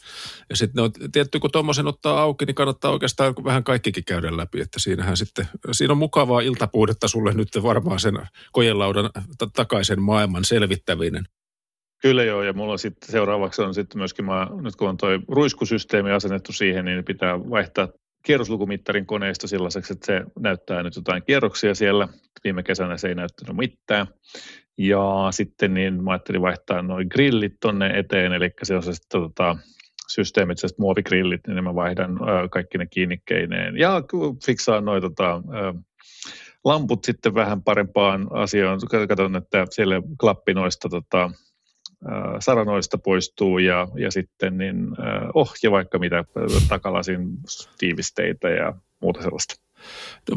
[0.51, 4.61] ja sitten tietty, kun tuommoisen ottaa auki, niin kannattaa oikeastaan vähän kaikkikin käydä läpi.
[4.61, 8.19] Että siinähän sitten, siinä on mukavaa iltapuudetta sulle nyt varmaan sen
[8.53, 9.11] kojelaudan
[9.57, 11.25] takaisen maailman selvittäminen.
[12.03, 16.11] Kyllä joo, ja mulla sitten seuraavaksi on sitten myöskin, mä, nyt kun on toi ruiskusysteemi
[16.11, 17.89] asennettu siihen, niin pitää vaihtaa
[18.25, 22.09] kierroslukumittarin koneista sellaiseksi, että se näyttää nyt jotain kierroksia siellä.
[22.45, 24.07] Viime kesänä se ei näyttänyt mitään.
[24.79, 29.21] Ja sitten niin mä ajattelin vaihtaa noin grillit tonne eteen, eli se on se sitten
[29.21, 29.57] tota,
[30.09, 33.79] systeemit, se muovigrillit, niin mä vaihdan ö, kaikki ne kiinnikkeineen.
[33.79, 34.03] Ja
[34.47, 35.43] fiksaan noin tota,
[36.65, 38.81] lamput sitten vähän parempaan asiaan.
[39.09, 41.31] Katson, että siellä klappi noista tota,
[42.39, 44.77] saranoista poistuu ja, ja sitten niin,
[45.35, 46.25] oh, ja vaikka mitä
[46.69, 47.29] takalasin
[47.79, 49.55] tiivisteitä ja muuta sellaista.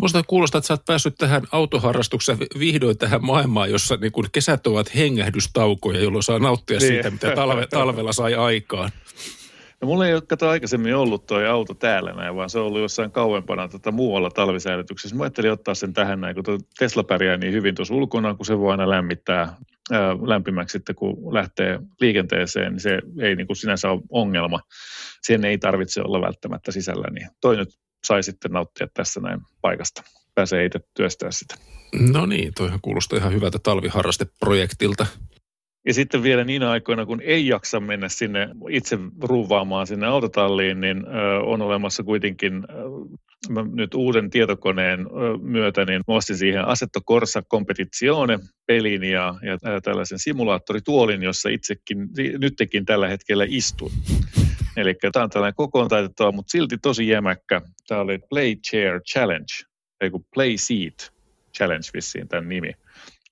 [0.01, 4.67] Musta kuulostaa, että sä oot päässyt tähän autoharrastukseen vihdoin tähän maailmaan, jossa niin kun kesät
[4.67, 6.87] ovat hengähdystaukoja, jolloin saa nauttia niin.
[6.87, 8.91] siitä, mitä talve, talvella sai aikaan.
[9.81, 12.81] No mulla ei ole kato aikaisemmin ollut tuo auto täällä näin, vaan se on ollut
[12.81, 15.15] jossain kauempana tota, muualla talvisäilytyksessä.
[15.15, 18.57] Mä ajattelin ottaa sen tähän näin, kun Tesla pärjää niin hyvin tuossa ulkona, kun se
[18.57, 19.55] voi aina lämmittää
[19.91, 24.59] ää, lämpimäksi sitten, kun lähtee liikenteeseen, niin se ei niin kuin sinänsä ole ongelma.
[25.21, 27.69] Sen ei tarvitse olla välttämättä sisällä, niin toi nyt
[28.03, 30.03] sai sitten nauttia tässä näin paikasta.
[30.35, 31.55] Pääsee itse työstää sitä.
[32.11, 35.05] No niin, toihan kuulostaa ihan hyvältä talviharrasteprojektilta.
[35.87, 41.03] Ja sitten vielä niin aikoina, kun ei jaksa mennä sinne itse ruuvaamaan sinne autotalliin, niin
[41.45, 42.63] on olemassa kuitenkin
[43.73, 45.07] nyt uuden tietokoneen
[45.41, 51.97] myötä, niin ostin siihen Assetto Corsa Competizione pelin ja, ja tällaisen simulaattorituolin, jossa itsekin
[52.39, 53.91] nytkin tällä hetkellä istun.
[54.77, 57.61] Eli tämä on tällainen kokoon taitettava, mutta silti tosi jämäkkä.
[57.87, 59.53] Tämä oli Play Chair Challenge,
[60.11, 61.13] kun Play Seat
[61.57, 62.71] Challenge vissiin tämän nimi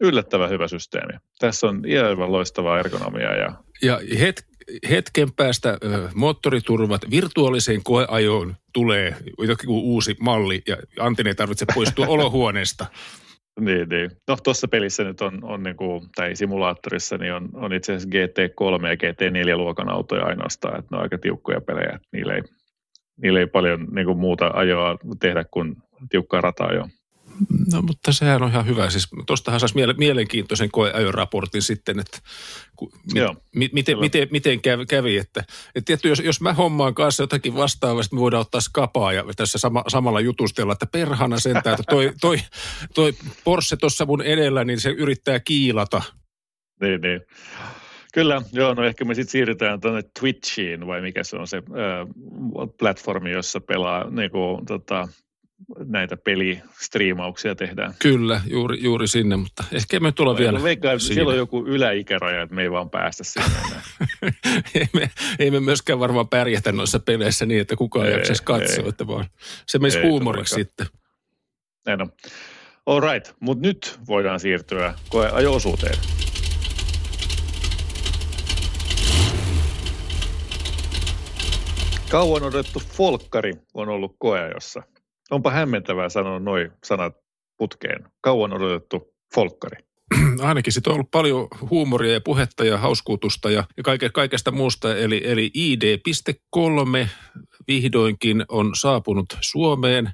[0.01, 1.13] yllättävän hyvä systeemi.
[1.39, 3.34] Tässä on aivan loistavaa ergonomiaa.
[3.34, 4.45] Ja, ja het,
[4.89, 5.77] hetken päästä
[6.13, 12.86] moottoriturvat virtuaaliseen koeajoon tulee jokin uusi malli ja Antin ei tarvitse poistua olohuoneesta.
[13.60, 14.12] Niin, niin.
[14.27, 18.10] No tuossa pelissä nyt on, on niin kuin, tai simulaattorissa, niin on, on itse asiassa
[18.10, 21.99] GT3 ja GT4-luokan autoja ainoastaan, että ne on aika tiukkoja pelejä.
[22.12, 22.41] Niillä ei,
[23.21, 25.75] niillä ei paljon niin kuin muuta ajoa tehdä kuin
[26.10, 26.88] tiukkaa rataa jo.
[27.74, 28.89] No mutta sehän on ihan hyvä.
[28.89, 32.17] Siis tuostahan saisi mielenkiintoisen koeajoraportin sitten, että
[32.76, 35.17] ku, Joo, mi, miten, miten, miten kävi.
[35.17, 35.39] Että,
[35.76, 39.58] että tietty, jos, jos mä hommaan kanssa jotakin vastaavasti, me voidaan ottaa skapaa ja tässä
[39.58, 42.38] sama, samalla jutustella, että perhana sentään, että toi, toi,
[42.93, 46.02] toi Porsche tuossa mun edellä, niin se yrittää kiilata.
[46.82, 47.21] Niin, niin.
[48.13, 51.63] Kyllä, joo, no ehkä me sitten siirrytään tuonne Twitchiin, vai mikä se on se äh,
[52.80, 55.08] platformi, jossa pelaa niin kuin, tota,
[55.85, 57.93] näitä pelistriimauksia tehdään.
[57.99, 62.55] Kyllä, juuri, juuri sinne, mutta ehkä me tulla vielä veikkaan, Siellä on joku yläikäraja, että
[62.55, 63.49] me ei vaan päästä sinne.
[64.75, 68.83] ei, me, ei me myöskään varmaan pärjätä noissa peleissä niin, että kukaan ei jaksaisi katsoa,
[68.83, 68.89] ei.
[68.89, 69.25] että vaan
[69.67, 70.87] se menisi huumoriksi sitten.
[71.85, 72.11] Näin on.
[72.85, 75.95] All right, mutta nyt voidaan siirtyä koeajo-osuuteen.
[82.09, 84.83] Kauan odotettu folkkari on ollut koeajossa–
[85.31, 87.13] Onpa hämmentävää sanoa noin sanat
[87.57, 88.05] putkeen.
[88.21, 89.77] Kauan odotettu folkkari.
[90.41, 94.97] Ainakin sitten on ollut paljon huumoria ja puhetta ja hauskuutusta ja, ja kaike, kaikesta muusta.
[94.97, 97.07] Eli, eli ID.3
[97.67, 100.09] vihdoinkin on saapunut Suomeen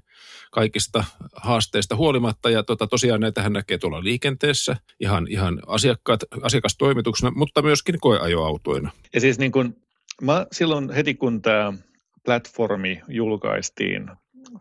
[0.51, 1.03] kaikista
[1.35, 2.49] haasteista huolimatta.
[2.49, 8.91] Ja tota, tosiaan näitähän näkee tuolla liikenteessä ihan, ihan asiakkaat, asiakastoimituksena, mutta myöskin koeajoautoina.
[9.13, 9.75] Ja siis niin kun,
[10.21, 11.73] mä silloin heti kun tämä
[12.25, 14.11] platformi julkaistiin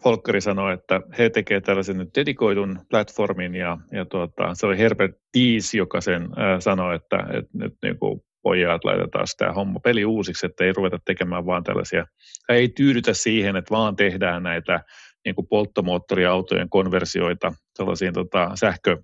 [0.02, 5.16] Folkeri sanoi, että he tekevät tällaisen nyt dedikoidun platformin ja, ja tuota, se oli Herbert
[5.38, 10.04] Dies, joka sen ää, sanoi, että, että nyt niin kuin pojat laitetaan sitä homma peli
[10.04, 12.06] uusiksi, että ei ruveta tekemään vaan tällaisia,
[12.46, 14.80] tai ei tyydytä siihen, että vaan tehdään näitä
[15.24, 18.96] niin kuin polttomoottoriautojen konversioita sellaisiin tota, sähkö,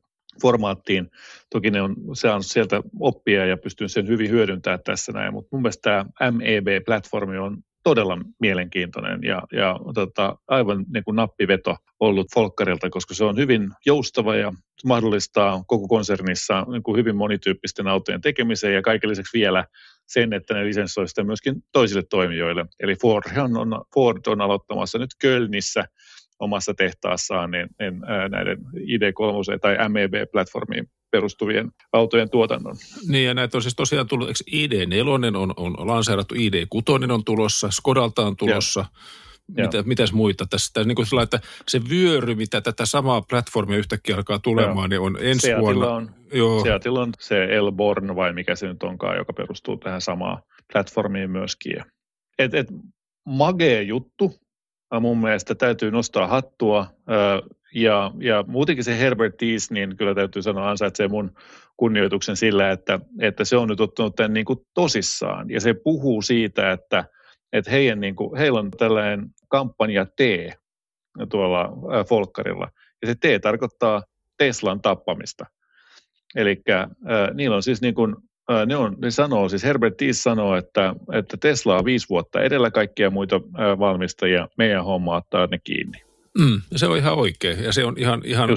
[0.43, 1.11] formaattiin.
[1.51, 5.63] Toki ne on saanut sieltä oppia ja pystyn sen hyvin hyödyntämään tässä näin, mutta mun
[5.63, 7.57] mielestä tämä MEB-platformi on
[7.87, 13.71] todella mielenkiintoinen ja, ja tota, aivan niin kuin nappiveto ollut Folkkarilta, koska se on hyvin
[13.87, 14.53] joustava ja
[14.85, 19.65] mahdollistaa koko konsernissa niin kuin hyvin monityyppisten autojen tekemiseen ja kaiken lisäksi vielä
[20.07, 22.65] sen, että ne lisenssoi sitä myöskin toisille toimijoille.
[22.81, 25.85] Eli Ford on, Ford on aloittamassa nyt Kölnissä
[26.39, 32.77] omassa tehtaassaan niin, niin, näiden ID3 tai MEB-platformiin perustuvien autojen tuotannon.
[33.09, 38.27] Niin ja näitä on siis tosiaan tullut, ID4 on, on lanseerattu, ID6 on tulossa, Skodalta
[38.27, 38.85] on tulossa,
[39.57, 39.65] ja.
[39.65, 40.85] mitä, mitäs muita tässä.
[40.85, 45.09] Niin kuin sillä, että se vyöry, mitä tätä samaa platformia yhtäkkiä alkaa tulemaan, joo.
[45.09, 45.89] niin on ensi Seatilla vuonna.
[45.89, 46.63] On, joo.
[46.63, 51.77] Seatilla on se Elborn vai mikä se nyt onkaan, joka perustuu tähän samaan platformiin myöskin.
[52.39, 52.67] Et, et,
[53.27, 54.35] magee juttu,
[55.01, 56.87] mun mielestä täytyy nostaa hattua.
[57.75, 61.33] Ja, ja muutenkin se Herbert Tees, niin kyllä täytyy sanoa ansaitsee mun
[61.77, 65.51] kunnioituksen sillä, että, että se on nyt ottanut tämän niin kuin tosissaan.
[65.51, 67.05] Ja se puhuu siitä, että,
[67.53, 70.21] että heidän, niin kuin, heillä on tällainen kampanja T
[71.29, 71.69] tuolla
[72.09, 72.69] Folkkarilla.
[73.03, 74.03] Ja se T tarkoittaa
[74.39, 75.47] Teslan tappamista.
[76.35, 76.87] Eli äh,
[77.35, 78.17] niillä on siis niin kuin,
[78.51, 82.41] äh, ne, on, ne sanoo, siis Herbert Tees sanoo, että, että Tesla on viisi vuotta
[82.41, 86.06] edellä kaikkia muita äh, valmistajia, meidän homma ottaa ne kiinni.
[86.39, 88.51] Mm, se on ihan oikein ja se on ihan, ihan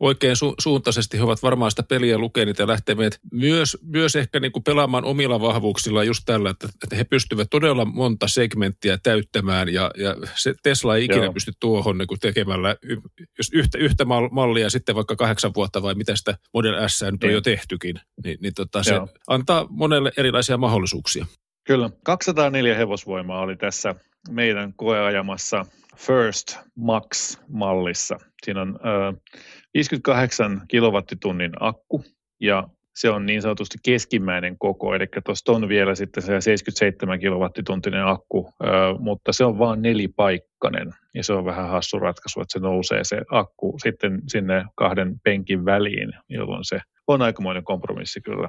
[0.00, 1.18] oikein su- suuntaisesti.
[1.18, 5.40] He ovat varmaan sitä peliä lukeneet ja lähteneet myös, myös ehkä niin kuin pelaamaan omilla
[5.40, 10.96] vahvuuksilla just tällä, että, että he pystyvät todella monta segmenttiä täyttämään ja, ja se Tesla
[10.96, 11.32] ei ikinä Joo.
[11.32, 12.76] pysty tuohon niin kuin tekemällä
[13.38, 17.32] jos yhtä, yhtä mallia sitten vaikka kahdeksan vuotta vai mitä sitä Model S nyt on
[17.32, 18.94] jo tehtykin, niin, niin tota, se
[19.26, 21.26] antaa monelle erilaisia mahdollisuuksia.
[21.66, 21.90] Kyllä.
[22.04, 23.94] 204 hevosvoimaa oli tässä
[24.30, 28.18] meidän koeajamassa First Max-mallissa.
[28.44, 29.12] Siinä on ö,
[29.74, 32.04] 58 kilowattitunnin akku
[32.40, 38.06] ja se on niin sanotusti keskimmäinen koko, eli tuosta on vielä sitten se 77 kilowattituntinen
[38.06, 38.66] akku, ö,
[38.98, 43.20] mutta se on vain nelipaikkainen ja se on vähän hassu ratkaisu, että se nousee se
[43.30, 48.48] akku sitten sinne kahden penkin väliin, jolloin se on aikamoinen kompromissi kyllä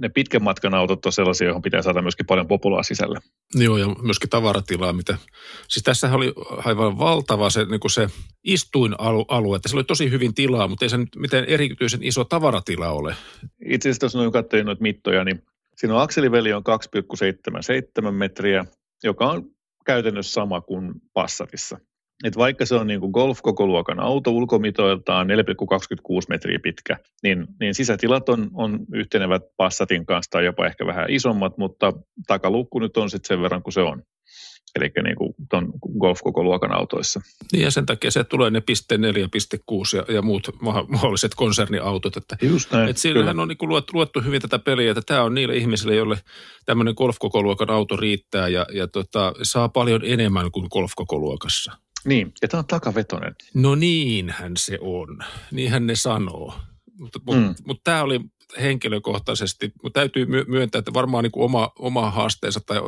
[0.00, 3.18] ne pitkän matkan autot on sellaisia, johon pitää saada myöskin paljon populaa sisälle.
[3.54, 4.92] Joo, ja myöskin tavaratilaa.
[4.92, 5.16] Mitä...
[5.68, 6.32] Siis tässä oli
[6.64, 8.08] aivan valtava se, niin se
[8.44, 12.90] istuinalue, että se oli tosi hyvin tilaa, mutta ei se nyt mitään erityisen iso tavaratila
[12.90, 13.16] ole.
[13.64, 15.42] Itse asiassa, jos noin katsoin noita mittoja, niin
[15.76, 16.62] siinä on akseliveli on
[18.04, 18.64] 2,77 metriä,
[19.04, 19.50] joka on
[19.86, 21.78] käytännössä sama kuin Passatissa
[22.24, 25.34] että vaikka se on niin kuin golf-kokoluokan auto ulkomitoiltaan 4,26
[26.28, 31.58] metriä pitkä, niin, niin sisätilat on, on yhtenevät Passatin kanssa tai jopa ehkä vähän isommat,
[31.58, 31.92] mutta
[32.26, 34.02] takalukku nyt on sitten sen verran kuin se on.
[34.74, 37.20] Eli niin kuin tuon golf-kokoluokan autoissa.
[37.52, 40.50] Niin ja sen takia se tulee ne piste 4, piste 6 ja, ja muut
[40.88, 42.16] mahdolliset konserniautot.
[42.16, 45.22] Että, Just näin, että sillähän on niin kuin luettu, luettu hyvin tätä peliä, että tämä
[45.22, 46.18] on niille ihmisille, joille
[46.66, 51.83] tämmöinen golf-kokoluokan auto riittää ja, ja tota, saa paljon enemmän kuin golf-kokoluokassa.
[52.04, 53.34] Niin, ja tämä on takavetoinen.
[53.54, 55.18] No niinhän se on.
[55.50, 56.54] Niinhän ne sanoo.
[56.98, 57.54] Mutta mut, mm.
[57.66, 58.20] mut tämä oli
[58.62, 62.80] henkilökohtaisesti, mutta täytyy myöntää, että varmaan niin kuin oma, oma haasteensa tai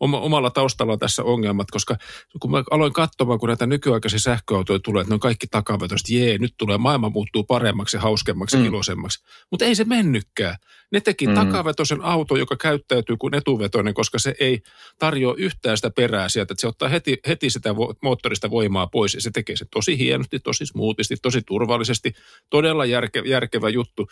[0.00, 1.96] oma, omalla taustalla on tässä ongelmat, koska
[2.40, 6.38] kun mä aloin katsomaan, kun näitä nykyaikaisia sähköautoja tulee, että ne on kaikki takavetoiset, jee,
[6.38, 8.64] nyt tulee maailma muuttuu paremmaksi, hauskemmaksi, mm.
[8.64, 9.24] iloisemmaksi.
[9.50, 10.56] Mutta ei se mennytkään.
[10.92, 11.34] Ne teki mm.
[11.34, 14.62] takavetoisen auto, joka käyttäytyy kuin etuvetoinen, koska se ei
[14.98, 19.14] tarjoa yhtään sitä perää sieltä, että se ottaa heti, heti sitä vo- moottorista voimaa pois
[19.14, 22.12] ja se tekee se tosi hienosti, tosi smoothisti, tosi turvallisesti,
[22.50, 24.06] todella järke, järkevä juttu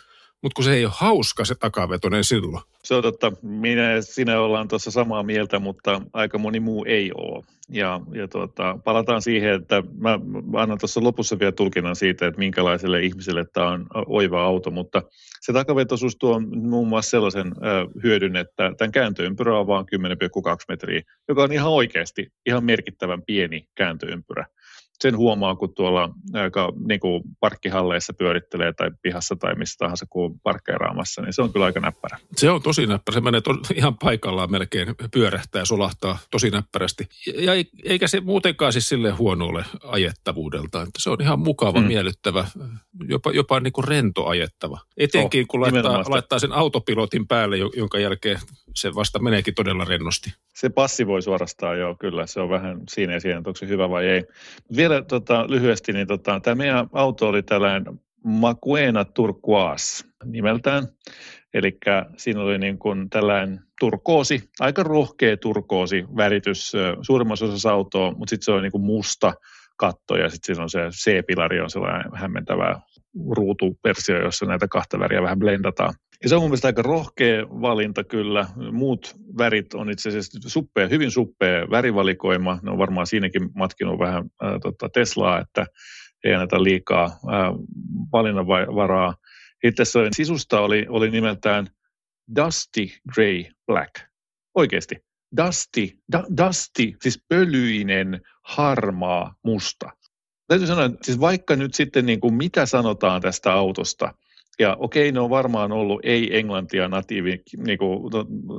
[0.44, 2.62] mutta kun se ei ole hauska se takavetoinen silloin.
[2.82, 3.32] Se on totta.
[3.42, 7.44] Minä ja sinä ollaan tuossa samaa mieltä, mutta aika moni muu ei ole.
[7.68, 10.18] Ja, ja tuota, palataan siihen, että mä,
[10.52, 15.02] mä annan tuossa lopussa vielä tulkinnan siitä, että minkälaiselle ihmiselle tämä on oiva auto, mutta
[15.40, 21.02] se takavetoisuus tuo muun muassa sellaisen ö, hyödyn, että tämän kääntöympyrä on vain 10,2 metriä,
[21.28, 24.46] joka on ihan oikeasti ihan merkittävän pieni kääntöympyrä
[25.00, 30.40] sen huomaa, kun tuolla aika, niin kuin parkkihalleissa pyörittelee tai pihassa tai missä tahansa kuin
[30.42, 32.18] parkkeeraamassa, niin se on kyllä aika näppärä.
[32.36, 33.14] Se on tosi näppärä.
[33.14, 37.08] Se menee to, ihan paikallaan melkein pyörähtää ja solahtaa tosi näppärästi.
[37.26, 37.52] Ja
[37.84, 40.82] eikä se muutenkaan siis sille huono ole ajettavuudelta.
[40.82, 41.86] Että se on ihan mukava, mm.
[41.86, 42.46] miellyttävä,
[43.08, 44.80] jopa, jopa niin kuin rento ajettava.
[44.96, 48.38] Etenkin oh, kun laittaa, laittaa sen autopilotin päälle, jonka jälkeen
[48.74, 50.34] se vasta meneekin todella rennosti.
[50.54, 52.26] Se passivoi suorastaan, joo, kyllä.
[52.26, 54.24] Se on vähän siinä ja siinä, onko se hyvä vai ei.
[54.84, 57.84] Vielä tota, lyhyesti, niin tota, tämä meidän auto oli tällainen
[58.24, 60.88] Macuena Turquoise nimeltään.
[61.54, 61.78] Eli
[62.16, 68.44] siinä oli niin kuin tällainen turkoosi, aika rohkea turkoosi väritys suurimmassa osassa autoa, mutta sitten
[68.44, 69.34] se on niin kuin musta
[69.76, 72.80] katto ja sitten siinä on se C-pilari on sellainen hämmentävä
[73.30, 75.94] ruutuversio, jossa näitä kahta väriä vähän blendataan.
[76.22, 78.46] Ja se on mun mielestä aika rohkea valinta kyllä.
[78.72, 82.58] Muut värit on itse asiassa suppea, hyvin suppea värivalikoima.
[82.62, 85.66] Ne on varmaan siinäkin matkinut vähän ää, tota Teslaa, että
[86.24, 87.52] ei anneta liikaa ää,
[88.12, 89.14] valinnanvaraa.
[89.64, 89.82] Itse
[90.16, 91.66] sisusta oli, oli nimeltään
[92.36, 93.94] Dusty Grey Black.
[94.54, 94.96] Oikeasti.
[95.36, 99.90] Dusty, da, dusty, siis pölyinen, harmaa, musta.
[100.46, 104.14] Täytyy sanoa, että siis vaikka nyt sitten niin kuin mitä sanotaan tästä autosta,
[104.58, 108.00] ja okei, ne on varmaan ollut ei-englantia natiivi niin kuin,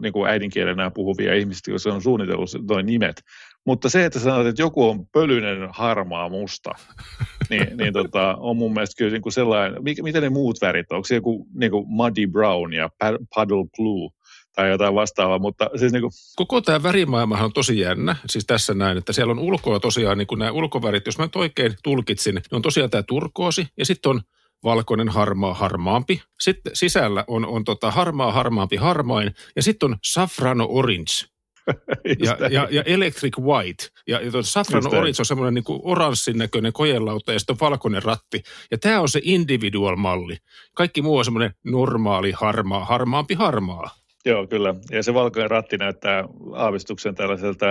[0.01, 3.21] niin kuin äidinkielenä puhuvia ihmisiä, jotka on suunnitellut noin nimet.
[3.65, 6.71] Mutta se, että sanot, että joku on pölyinen, harmaa, musta,
[7.49, 10.91] niin, niin tota, on mun mielestä kyllä niin kuin sellainen, mikä, mitä ne muut värit
[10.91, 10.95] on?
[10.95, 12.89] Onko se joku niin kuin muddy brown ja
[13.36, 14.10] puddle blue?
[14.55, 16.12] tai jotain vastaavaa, mutta siis niin kuin...
[16.36, 20.27] Koko tämä värimaailmahan on tosi jännä, siis tässä näin, että siellä on ulkoa tosiaan niin
[20.27, 24.10] kuin nämä ulkovärit, jos mä nyt oikein tulkitsin, niin on tosiaan tämä turkoosi ja sitten
[24.10, 24.21] on
[24.65, 26.21] valkoinen, harmaa, harmaampi.
[26.39, 31.36] Sitten sisällä on, on tota harmaa, harmaampi, harmain ja sitten on safrano orange.
[32.25, 33.88] ja, ja, ja Electric White.
[34.08, 38.43] Ja, ja Safran Orange on semmoinen niin oranssin näköinen kojelauta ja sitten on valkoinen ratti.
[38.71, 40.38] Ja tämä on se individual-malli.
[40.75, 44.05] Kaikki muu on semmoinen normaali, harmaa, harmaampi, harmaa.
[44.26, 44.76] Joo, kyllä.
[44.92, 47.66] Ja se valkoinen ratti näyttää aavistuksen tällaiselta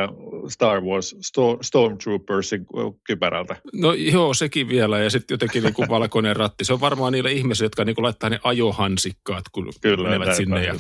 [0.49, 1.17] Star Wars
[1.63, 2.67] Stormtroopersin
[3.05, 3.57] kypärältä.
[3.75, 4.99] No joo, sekin vielä.
[4.99, 6.65] Ja sitten jotenkin niin kuin valkoinen ratti.
[6.65, 10.65] Se on varmaan niille ihmisille, jotka niin kuin laittaa ne ajohansikkaat, kun kyllä, menevät sinne
[10.65, 10.75] ja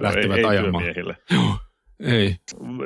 [0.00, 0.84] lähtevät ei, ajamaan.
[0.84, 0.94] Ei
[1.32, 1.56] joo.
[2.00, 2.36] Ei.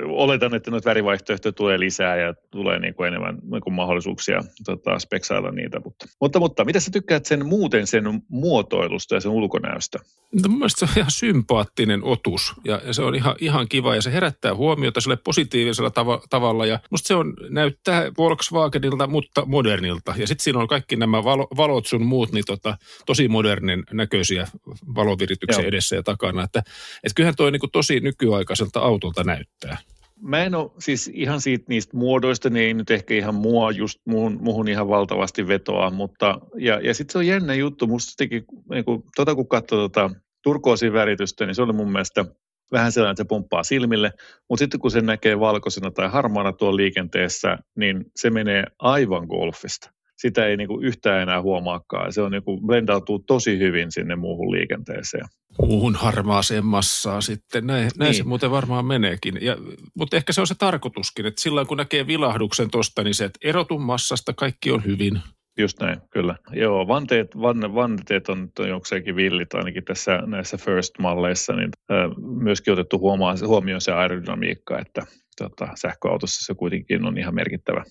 [0.08, 4.98] Oletan, että noita värivaihtoehtoja tulee lisää ja tulee niin kuin enemmän niin kuin mahdollisuuksia tota,
[4.98, 5.80] speksailla niitä.
[5.84, 9.98] Mutta, mutta, mutta mitä sä tykkäät sen muuten sen muotoilusta ja sen ulkonäöstä?
[10.42, 13.94] No, mun mielestä se on ihan sympaattinen otus ja, ja se on ihan, ihan kiva
[13.94, 19.46] ja se herättää huomiota sille positiivisella tava, tavalla ja musta se on, näyttää Volkswagenilta, mutta
[19.46, 23.84] modernilta ja sitten siinä on kaikki nämä valo, valot sun muut niin tota, tosi modernin
[23.92, 24.48] näköisiä
[24.94, 25.68] valovirityksiä Joo.
[25.68, 26.62] edessä ja takana, että
[27.04, 29.76] et kyllähän toi niin kuin tosi nykyaikaiselta auto autolta näyttää?
[30.22, 33.98] Mä en ole siis ihan siitä niistä muodoista, niin ei nyt ehkä ihan mua just
[34.04, 38.44] muhun, muhun ihan valtavasti vetoa, mutta ja, ja sitten se on jännä juttu, musta teki,
[38.70, 40.10] niin kun, tota kun katsoi tota
[40.42, 42.24] turkoosin väritystä, niin se oli mun mielestä
[42.72, 44.12] vähän sellainen, että se pumppaa silmille,
[44.48, 49.90] mutta sitten kun se näkee valkoisena tai harmaana tuolla liikenteessä, niin se menee aivan golfista
[50.20, 52.12] sitä ei niin yhtään enää huomaakaan.
[52.12, 55.26] Se on niin blendautuu tosi hyvin sinne muuhun liikenteeseen.
[55.58, 57.66] Muuhun harmaaseen massaan sitten.
[57.66, 58.14] Näin, näin niin.
[58.14, 59.38] se muuten varmaan meneekin.
[59.40, 59.56] Ja,
[59.94, 63.38] mutta ehkä se on se tarkoituskin, että silloin kun näkee vilahduksen tosta, niin se, että
[63.44, 65.20] erotu massasta, kaikki on hyvin.
[65.58, 66.36] Just näin, kyllä.
[66.52, 72.10] Joo, vanteet, van, vanteet on, on jokseenkin villit, ainakin tässä näissä first-malleissa, niin äh,
[72.42, 75.06] myöskin otettu huomioon, huomioon se aerodynamiikka, että
[75.38, 77.84] tota, sähköautossa se kuitenkin on ihan merkittävä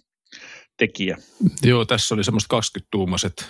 [0.77, 1.17] tekijä.
[1.63, 3.49] Joo, tässä oli semmoista 20-tuumaiset,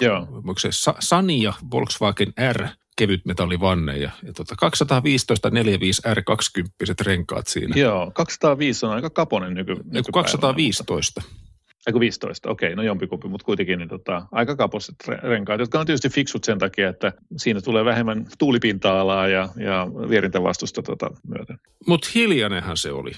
[0.00, 0.26] Joo.
[0.58, 7.74] se Sani ja Volkswagen R kevytmetallivanne ja, ja tota 215 45 R20 renkaat siinä.
[7.76, 10.12] Joo, 205 on aika kaponen nyky, nykypäivänä.
[10.12, 11.22] 215.
[11.86, 15.86] Eikö 15, okei, okay, no jompikumpi, mutta kuitenkin niin tota, aika kaposet renkaat, jotka on
[15.86, 21.58] tietysti fiksut sen takia, että siinä tulee vähemmän tuulipinta-alaa ja, ja vierintävastusta tota myöten.
[21.86, 23.12] Mutta hiljanenhan se oli.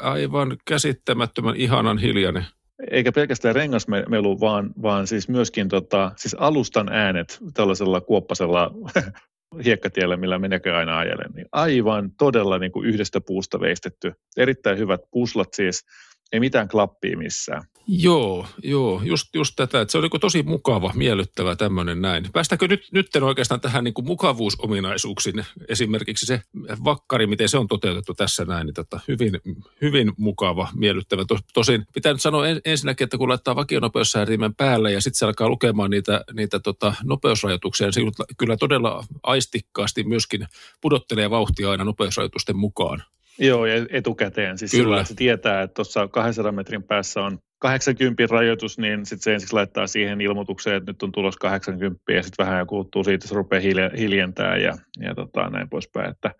[0.00, 2.46] Aivan käsittämättömän ihanan hiljainen
[2.90, 8.70] eikä pelkästään rengasmelu, vaan, vaan siis myöskin tota, siis alustan äänet tällaisella kuoppasella
[9.64, 11.30] hiekkatiellä, millä menekö aina ajelen.
[11.34, 14.12] Niin aivan todella niin kuin yhdestä puusta veistetty.
[14.36, 15.84] Erittäin hyvät puslat siis,
[16.32, 17.62] ei mitään klappia missään.
[17.86, 22.24] Joo, joo, just, just tätä, että se on niin tosi mukava, miellyttävä tämmöinen näin.
[22.32, 26.42] Päästäänkö nyt, nyt oikeastaan tähän niin mukavuusominaisuuksiin, esimerkiksi se
[26.84, 29.40] vakkari, miten se on toteutettu tässä näin, niin tota, hyvin,
[29.80, 31.24] hyvin mukava, miellyttävä.
[31.54, 35.90] Tosin pitää nyt sanoa ensinnäkin, että kun laittaa vakionopeussäärimen päälle ja sitten se alkaa lukemaan
[35.90, 40.46] niitä, niitä tota, nopeusrajoituksia, niin se kyllä todella aistikkaasti myöskin
[40.80, 43.02] pudottelee vauhtia aina nopeusrajoitusten mukaan.
[43.38, 44.58] Joo, ja etukäteen.
[44.58, 44.84] Siis Kyllä.
[44.84, 49.54] Sillä, se tietää, että tuossa 200 metrin päässä on 80 rajoitus, niin sitten se ensiksi
[49.54, 53.34] laittaa siihen ilmoitukseen, että nyt on tulos 80 ja sitten vähän jo kuluttuu siitä, se
[53.34, 53.62] rupeaa
[53.98, 56.10] hiljentää ja, ja tota, näin poispäin.
[56.10, 56.30] Että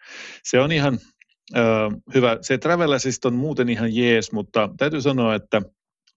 [0.45, 0.99] se on ihan
[1.57, 1.61] ö,
[2.15, 2.39] hyvä.
[2.41, 5.63] Se Travel Assist on muuten ihan jees, mutta täytyy sanoa, että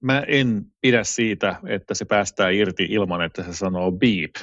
[0.04, 4.36] mä en pidä siitä, että se päästää irti ilman, että se sanoo beep.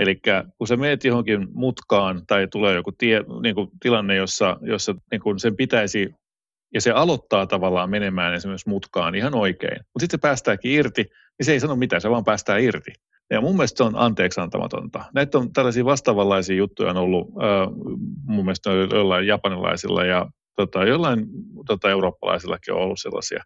[0.00, 0.20] Eli
[0.58, 5.20] kun sä meet johonkin mutkaan tai tulee joku tie, niin kuin tilanne, jossa, jossa niin
[5.20, 6.14] kuin sen pitäisi,
[6.74, 11.46] ja se aloittaa tavallaan menemään esimerkiksi mutkaan ihan oikein, mutta sitten se päästääkin irti, niin
[11.46, 12.92] se ei sano mitään, se vaan päästää irti.
[13.30, 15.04] Ja mun mielestä se on anteeksi antamatonta.
[15.14, 17.68] Näitä on tällaisia vastaavanlaisia juttuja on ollut äh,
[18.24, 21.26] mun mielestä jollain japanilaisilla ja tota, jollain
[21.66, 23.42] tota, eurooppalaisillakin on ollut sellaisia.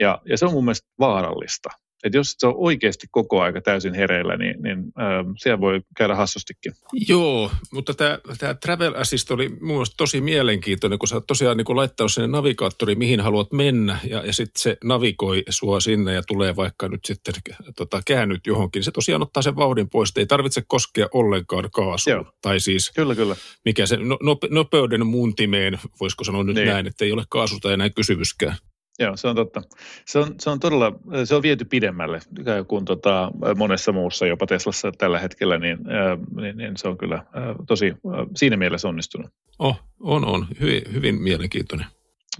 [0.00, 1.68] Ja, ja se on mun mielestä vaarallista.
[2.04, 6.14] Että jos se on oikeasti koko aika täysin hereillä, niin, niin äh, siellä voi käydä
[6.14, 6.72] hassustikin.
[7.08, 12.08] Joo, mutta tämä, tämä Travel Assist oli mun tosi mielenkiintoinen, kun sä tosiaan niin laittaa
[12.08, 16.88] sinne navigaattori, mihin haluat mennä, ja, ja sitten se navigoi sua sinne ja tulee vaikka
[16.88, 17.34] nyt sitten
[17.76, 18.84] tota, käännyt johonkin.
[18.84, 22.12] Se tosiaan ottaa sen vauhdin pois, ei tarvitse koskea ollenkaan kaasua.
[22.12, 22.32] Joo.
[22.42, 23.36] Tai siis, kyllä, kyllä.
[23.64, 24.18] mikä se no,
[24.50, 26.68] nopeuden muuntimeen, voisiko sanoa nyt niin.
[26.68, 28.56] näin, että ei ole kaasusta enää kysymyskään.
[28.98, 29.62] Joo, se on totta.
[30.06, 30.92] Se on, se on todella,
[31.24, 32.20] se on viety pidemmälle
[32.68, 35.78] kuin tota, monessa muussa, jopa Teslassa tällä hetkellä, niin,
[36.36, 37.24] niin, niin se on kyllä
[37.66, 37.94] tosi
[38.36, 39.30] siinä mielessä onnistunut.
[39.58, 40.46] Oh, on, on.
[40.60, 41.86] Hyvin, hyvin mielenkiintoinen.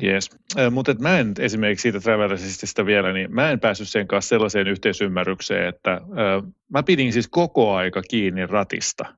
[0.03, 0.31] Yes.
[0.71, 4.69] Mutta mä en esimerkiksi siitä Travel Assistista vielä, niin mä en päässyt sen kanssa sellaiseen
[4.69, 6.01] yhteisymmärrykseen, että äh,
[6.73, 9.15] mä pidin siis koko aika kiinni ratista.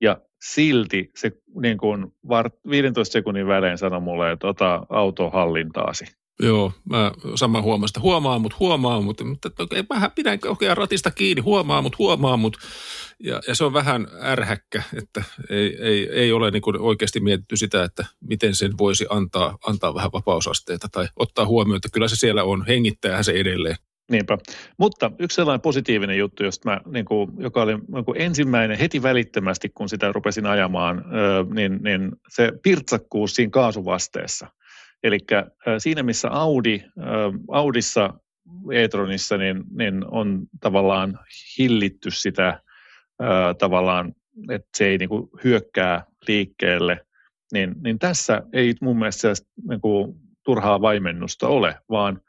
[0.00, 1.32] Ja silti se
[1.62, 2.06] niin kuin
[2.70, 6.04] 15 sekunnin välein sanoi mulle, että ota auto hallintaasi.
[6.42, 8.00] Joo, mä sama huomaan sitä.
[8.00, 11.42] Huomaa, mutta huomaa, mutta, mutta okay, mä pidän okay, ratista kiinni.
[11.42, 12.58] Huomaa, mutta huomaa, mutta
[13.24, 17.56] ja, ja, se on vähän ärhäkkä, että ei, ei, ei ole niin kuin oikeasti mietitty
[17.56, 22.16] sitä, että miten sen voisi antaa, antaa vähän vapausasteita tai ottaa huomioon, että kyllä se
[22.16, 23.76] siellä on, hengittäähän se edelleen.
[24.10, 24.38] Niinpä.
[24.78, 29.02] Mutta yksi sellainen positiivinen juttu, josta mä, niin kuin, joka oli niin kuin ensimmäinen heti
[29.02, 31.04] välittömästi, kun sitä rupesin ajamaan,
[31.54, 34.46] niin, niin se pirtsakkuus siinä kaasuvasteessa–
[35.04, 35.18] Eli
[35.78, 36.84] siinä missä Audi,
[37.48, 38.14] Audissa
[38.72, 41.18] e-tronissa niin, niin on tavallaan
[41.58, 42.62] hillitty sitä
[43.58, 44.14] tavallaan,
[44.50, 47.06] että se ei niin kuin hyökkää liikkeelle,
[47.52, 49.32] niin, niin tässä ei mun mielestä
[49.68, 52.20] niin kuin turhaa vaimennusta ole, vaan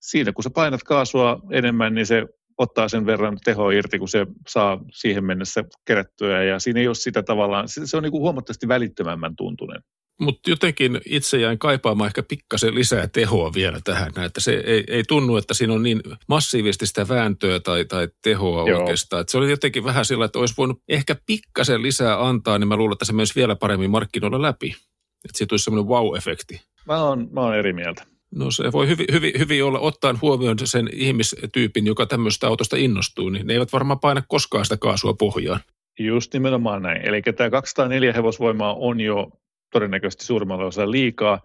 [0.00, 2.26] siinä kun sä painat kaasua enemmän, niin se
[2.58, 6.94] ottaa sen verran tehoa irti, kun se saa siihen mennessä kerättyä, ja siinä ei ole
[6.94, 9.82] sitä tavallaan, se on niin kuin huomattavasti välittömämmän tuntunen.
[10.20, 15.02] Mutta jotenkin itse jäin kaipaamaan ehkä pikkasen lisää tehoa vielä tähän, että se ei, ei
[15.08, 18.80] tunnu, että siinä on niin massiivisesti sitä vääntöä tai, tai tehoa Joo.
[18.80, 19.20] oikeastaan.
[19.20, 22.76] Että se oli jotenkin vähän sillä, että olisi voinut ehkä pikkasen lisää antaa, niin mä
[22.76, 24.76] luulen, että se myös vielä paremmin markkinoilla läpi.
[25.24, 26.60] Että siitä tulisi semmoinen wow-efekti.
[26.86, 28.06] Mä oon, mä oon eri mieltä.
[28.34, 33.28] No se voi hyvin, hyvin, hyvin olla, ottaen huomioon sen ihmistyypin, joka tämmöistä autosta innostuu,
[33.28, 35.60] niin ne eivät varmaan paina koskaan sitä kaasua pohjaan.
[35.98, 37.08] Just nimenomaan näin.
[37.08, 39.30] Eli tämä 204 hevosvoimaa on jo
[39.72, 41.40] todennäköisesti suurimmalla osalla liikaa.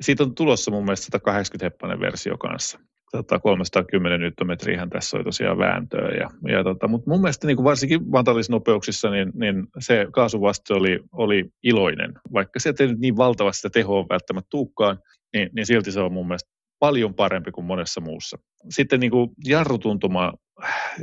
[0.00, 2.78] Siitä on tulossa mun mielestä 180 heppainen versio kanssa.
[3.42, 6.08] 310 Nm tässä oli tosiaan vääntöä.
[6.08, 11.00] Ja, ja tota, mutta mun mielestä niin varsinkin matalissa nopeuksissa niin, niin se kaasuvaste oli,
[11.12, 12.12] oli iloinen.
[12.32, 14.98] Vaikka se ei nyt niin valtavasti sitä tehoa välttämättä tuukkaan,
[15.32, 18.38] niin, niin silti se on mun mielestä paljon parempi kuin monessa muussa.
[18.70, 19.12] Sitten niin
[19.44, 20.32] jarrutuntuma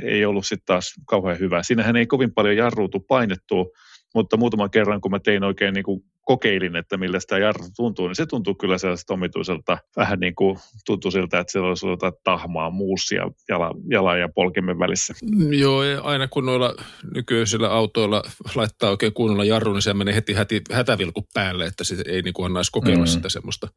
[0.01, 1.63] ei ollut sitten taas kauhean hyvä.
[1.63, 3.65] Siinähän ei kovin paljon jarruutu painettua,
[4.13, 8.07] mutta muutaman kerran, kun mä tein oikein niin kuin kokeilin, että millä sitä jarru tuntuu,
[8.07, 12.13] niin se tuntuu kyllä sellaiselta omituiselta, vähän niin kuin tuntuu siltä, että siellä olisi jotain
[12.23, 15.13] tahmaa muussia jala, jalan ja polkimen välissä.
[15.59, 16.75] Joo, ja aina kun noilla
[17.13, 18.23] nykyisillä autoilla
[18.55, 22.33] laittaa oikein kunnolla jarru, niin se menee heti häti, hätävilku päälle, että se ei niin
[22.33, 23.07] kuin annaisi kokeilla mm.
[23.07, 23.67] sitä semmoista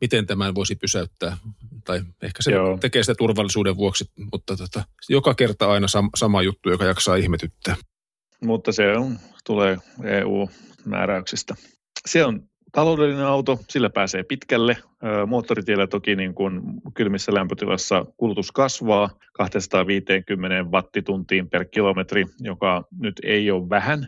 [0.00, 1.36] miten tämän voisi pysäyttää.
[1.84, 2.78] Tai ehkä se Joo.
[2.78, 7.76] tekee sitä turvallisuuden vuoksi, mutta tota, joka kerta aina sam- sama juttu, joka jaksaa ihmetyttää.
[8.44, 11.54] Mutta se on, tulee EU-määräyksistä.
[12.08, 14.76] Se on taloudellinen auto, sillä pääsee pitkälle.
[15.26, 16.60] Moottoritiellä toki niin kuin
[16.94, 24.06] kylmissä lämpötilassa kulutus kasvaa 250 wattituntiin per kilometri, joka nyt ei ole vähän,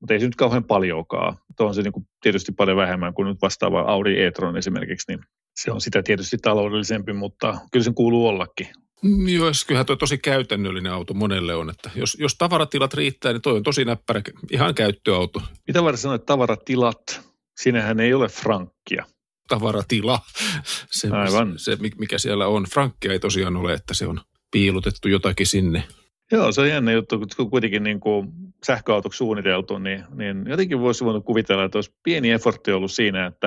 [0.00, 1.36] mutta ei se nyt kauhean paljonkaan.
[1.56, 5.20] Tuo on se niin kuin tietysti paljon vähemmän kuin nyt vastaava Audi e-tron esimerkiksi, niin
[5.56, 8.66] se on sitä tietysti taloudellisempi, mutta kyllä sen kuuluu ollakin.
[9.02, 13.42] Mm, joo, kyllähän tuo tosi käytännöllinen auto monelle on, että jos, jos tavaratilat riittää, niin
[13.42, 15.42] toi on tosi näppärä, ihan käyttöauto.
[15.66, 17.20] Mitä varsin sanoa, että tavaratilat,
[17.60, 19.04] sinähän ei ole frankkia.
[19.48, 20.20] Tavaratila,
[20.90, 21.54] se, Aivan.
[21.56, 22.64] se mikä siellä on.
[22.64, 24.20] Frankkia ei tosiaan ole, että se on
[24.52, 25.84] piilotettu jotakin sinne.
[26.32, 28.28] Joo, se on jännä juttu, kun kuitenkin niin kuin
[28.66, 33.46] sähköautoksi suunniteltu, niin, niin jotenkin voisi voinut kuvitella, että olisi pieni effortti ollut siinä, että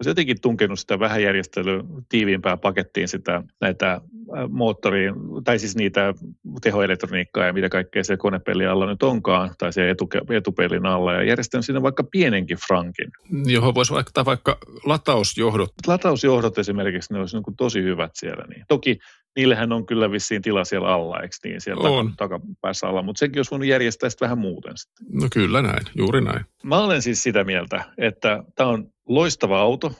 [0.00, 4.00] olisi jotenkin tunkenut sitä vähän järjestelyä tiiviimpää pakettiin sitä näitä
[4.48, 5.14] moottoriin,
[5.44, 6.14] tai siis niitä
[6.62, 11.22] tehoelektroniikkaa ja mitä kaikkea se konepeli alla nyt onkaan, tai se etu, etupelin alla, ja
[11.22, 13.10] järjestänyt sinne vaikka pienenkin frankin.
[13.46, 15.70] Johon voisi vaikka, vaikka latausjohdot.
[15.86, 18.44] Latausjohdot esimerkiksi, ne olisi niin tosi hyvät siellä.
[18.48, 18.64] Niin.
[18.68, 18.98] Toki
[19.36, 22.12] niillähän on kyllä vissiin tila siellä alla, eikö niin, siellä on.
[22.16, 24.72] takapäässä alla, mutta sekin olisi voinut järjestää sitten vähän muuten.
[24.76, 25.06] Sitten.
[25.20, 26.44] No kyllä näin, juuri näin.
[26.64, 29.92] Mä olen siis sitä mieltä, että tämä on loistava auto,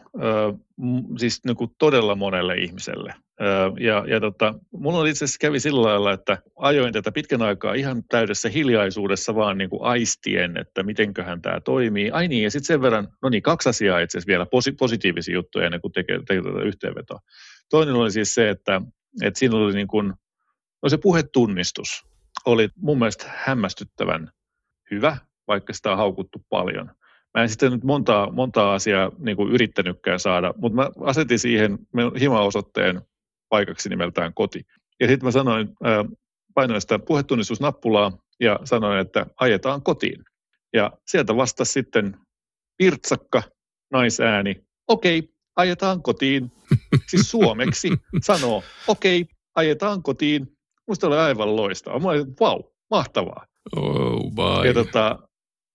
[1.19, 3.15] siis niin kuin todella monelle ihmiselle.
[3.81, 8.05] Ja ja tota, mulla itse asiassa kävi sillä lailla, että ajoin tätä pitkän aikaa ihan
[8.05, 12.11] täydessä hiljaisuudessa vaan niin kuin aistien, että mitenköhän tämä toimii.
[12.11, 15.35] Ai niin, ja sitten sen verran, no niin, kaksi asiaa itse asiassa vielä, posi- positiivisia
[15.35, 17.21] juttuja ennen kuin tekee, tekee tätä yhteenvetoa.
[17.71, 18.83] Toinen oli siis se, että,
[19.23, 20.13] että siinä oli niin kuin,
[20.83, 22.05] no se puhetunnistus
[22.47, 24.31] oli mun mielestä hämmästyttävän
[24.91, 25.17] hyvä,
[25.49, 26.91] vaikka sitä on haukuttu paljon.
[27.35, 31.79] Mä en sitten nyt montaa, montaa asiaa niin kuin yrittänytkään saada, mutta mä asetin siihen
[32.21, 33.03] himaosoitteen
[33.49, 34.67] paikaksi nimeltään koti.
[35.01, 35.69] Ja sitten mä sanoin,
[36.55, 40.25] painoin sitä puhetunnistusnappulaa ja sanoin, että ajetaan kotiin.
[40.73, 42.17] Ja sieltä vastasi sitten
[42.83, 43.43] virtsakka
[43.93, 46.53] naisääni, okei, okay, ajetaan kotiin.
[47.07, 47.89] Siis suomeksi
[48.23, 50.57] sanoo, okei, okay, ajetaan kotiin.
[50.89, 51.99] Musta oli aivan loistava.
[51.99, 53.47] Mä olin, vau, wow, mahtavaa.
[53.77, 54.69] Oh, bye.
[54.69, 55.19] Ja, tota,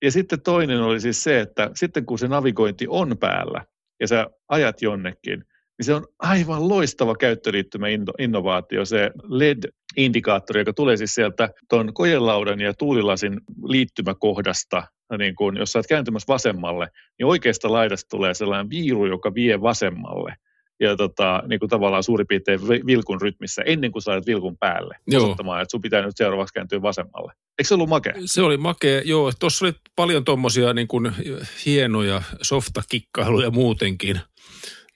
[0.04, 3.66] ja sitten toinen oli siis se, että sitten kun se navigointi on päällä
[4.00, 5.40] ja sä ajat jonnekin,
[5.78, 7.88] niin se on aivan loistava käyttöliittymä
[8.20, 14.84] innovaatio, se LED-indikaattori, joka tulee siis sieltä tuon kojelaudan ja tuulilasin liittymäkohdasta,
[15.18, 16.88] niin kun, jos sä oot kääntymässä vasemmalle,
[17.20, 20.36] niin oikeasta laidasta tulee sellainen viiru, joka vie vasemmalle
[20.80, 25.24] ja tota, niin kuin tavallaan suurin piirtein vilkun rytmissä ennen kuin sait vilkun päälle joo.
[25.24, 27.34] osoittamaan, että sun pitää nyt seuraavaksi kääntyä vasemmalle.
[27.60, 28.14] Eikö se ollut makea?
[28.26, 29.32] Se oli makea, joo.
[29.40, 31.12] Tuossa oli paljon tuommoisia niin kuin
[31.66, 34.20] hienoja softakikkailuja muutenkin.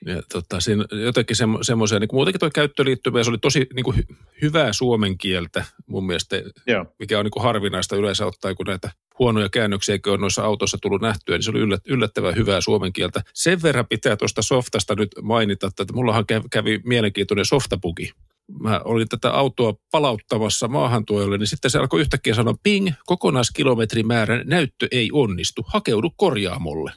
[0.05, 3.83] Ja tota, siinä jotenkin semmo, semmoisia, niin kuin muutenkin tuo käyttöliittymä, se oli tosi niin
[3.83, 4.03] kuin hy,
[4.41, 6.35] hyvää suomen kieltä mun mielestä,
[6.67, 6.85] Joo.
[6.99, 11.01] mikä on niin kuin harvinaista yleensä ottaa, kun näitä huonoja käännöksiä eikö noissa autoissa tullut
[11.01, 13.21] nähtyä, niin se oli yllät, yllättävän hyvää suomen kieltä.
[13.33, 18.11] Sen verran pitää tuosta softasta nyt mainita, että mullahan kävi mielenkiintoinen softapuki.
[18.59, 24.87] Mä olin tätä autoa palauttamassa maahantuojalle, niin sitten se alkoi yhtäkkiä sanoa, ping, kokonaiskilometrimäärän näyttö
[24.91, 26.91] ei onnistu, hakeudu korjaamolle.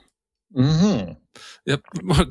[0.57, 1.17] Mm-hmm.
[1.67, 1.79] Ja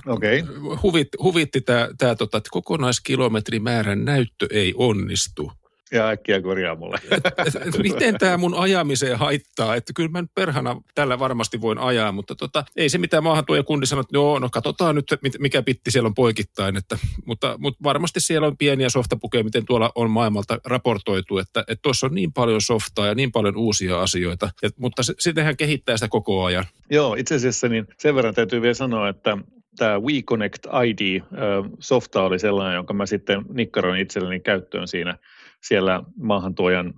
[0.08, 0.44] okay.
[0.84, 5.52] huvitti, huvitti tämä, tota, että kokonaiskilometrimäärän näyttö ei onnistu
[5.92, 6.98] ja äkkiä korjaamolle.
[7.84, 9.76] Miten tämä mun ajamiseen haittaa?
[9.76, 13.64] Että kyllä mä nyt perhana tällä varmasti voin ajaa, mutta tota, ei se mitään maahantuoja
[13.64, 15.06] kundi sanoi, että joo, no katsotaan nyt
[15.40, 16.78] mikä pitti siellä on poikittain.
[16.78, 22.08] Että, mutta, mutta varmasti siellä on pieniä softapukeja, miten tuolla on maailmalta raportoitu, että tuossa
[22.08, 24.50] on niin paljon softaa ja niin paljon uusia asioita.
[24.64, 26.66] Et, mutta sittenhän kehittää sitä koko ajan.
[26.90, 29.38] Joo, itse asiassa niin sen verran täytyy vielä sanoa, että
[29.78, 35.18] tämä WeConnect ID-softa oli sellainen, jonka mä sitten nikkaroin itselleni käyttöön siinä
[35.62, 36.94] siellä maahantuojan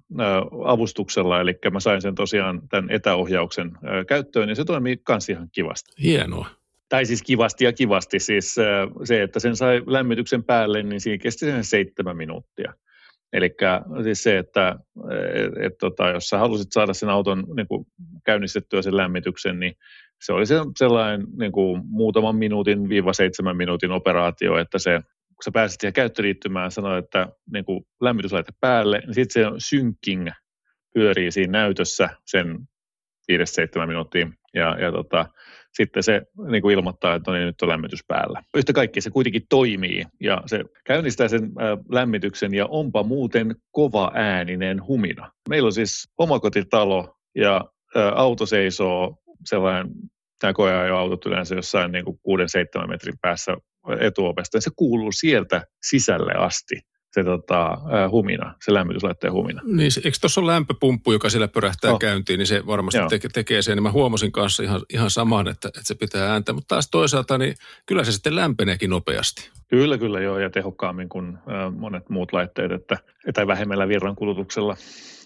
[0.65, 3.71] avustuksella, eli mä sain sen tosiaan tämän etäohjauksen
[4.07, 5.91] käyttöön, ja se toimii myös ihan kivasti.
[6.03, 6.47] Hienoa.
[6.89, 8.55] Tai siis kivasti ja kivasti, siis
[9.03, 12.73] se, että sen sai lämmityksen päälle, niin siinä kesti sen seitsemän minuuttia.
[13.33, 13.55] Eli
[14.03, 14.75] siis se, että
[15.33, 17.85] et, et, tota, jos sä halusit saada sen auton niin kuin
[18.25, 19.75] käynnistettyä sen lämmityksen, niin
[20.21, 25.01] se oli se, sellainen niin kuin muutaman minuutin viiva seitsemän minuutin operaatio, että se
[25.35, 30.27] kun sä pääset siihen käyttöliittymään, sanoi, että niin kuin lämmityslaite päälle, niin sitten se syncing
[30.93, 32.59] pyörii siinä näytössä sen
[33.83, 34.29] 5-7 minuuttia.
[34.53, 35.25] Ja, ja tota,
[35.73, 38.43] sitten se niin kuin ilmoittaa, että no niin, nyt on lämmitys päällä.
[38.57, 44.11] Yhtä kaikki se kuitenkin toimii ja se käynnistää sen ä, lämmityksen ja onpa muuten kova
[44.15, 45.31] ääninen humina.
[45.49, 47.65] Meillä on siis omakotitalo ja
[47.95, 49.89] ä, auto seisoo sellainen,
[50.43, 52.19] tämä koeajo-autot yleensä jossain niin kuin
[52.83, 53.57] 6-7 metrin päässä
[53.99, 56.75] etuovesta, se kuuluu sieltä sisälle asti
[57.13, 57.77] se tota,
[58.11, 59.61] humina, se lämmityslaitteen humina.
[59.65, 61.99] Niin, eikö tuossa ole lämpöpumppu, joka siellä pörähtää no.
[61.99, 63.77] käyntiin, niin se varmasti teke, tekee sen.
[63.77, 67.37] Niin mä huomasin kanssa ihan, ihan saman, että, että se pitää ääntä, mutta taas toisaalta
[67.37, 69.51] niin kyllä se sitten lämpeneekin nopeasti.
[69.73, 71.37] Kyllä, kyllä joo, ja tehokkaammin kuin
[71.77, 72.97] monet muut laitteet, että,
[73.33, 74.77] tai vähemmällä virran kulutuksella.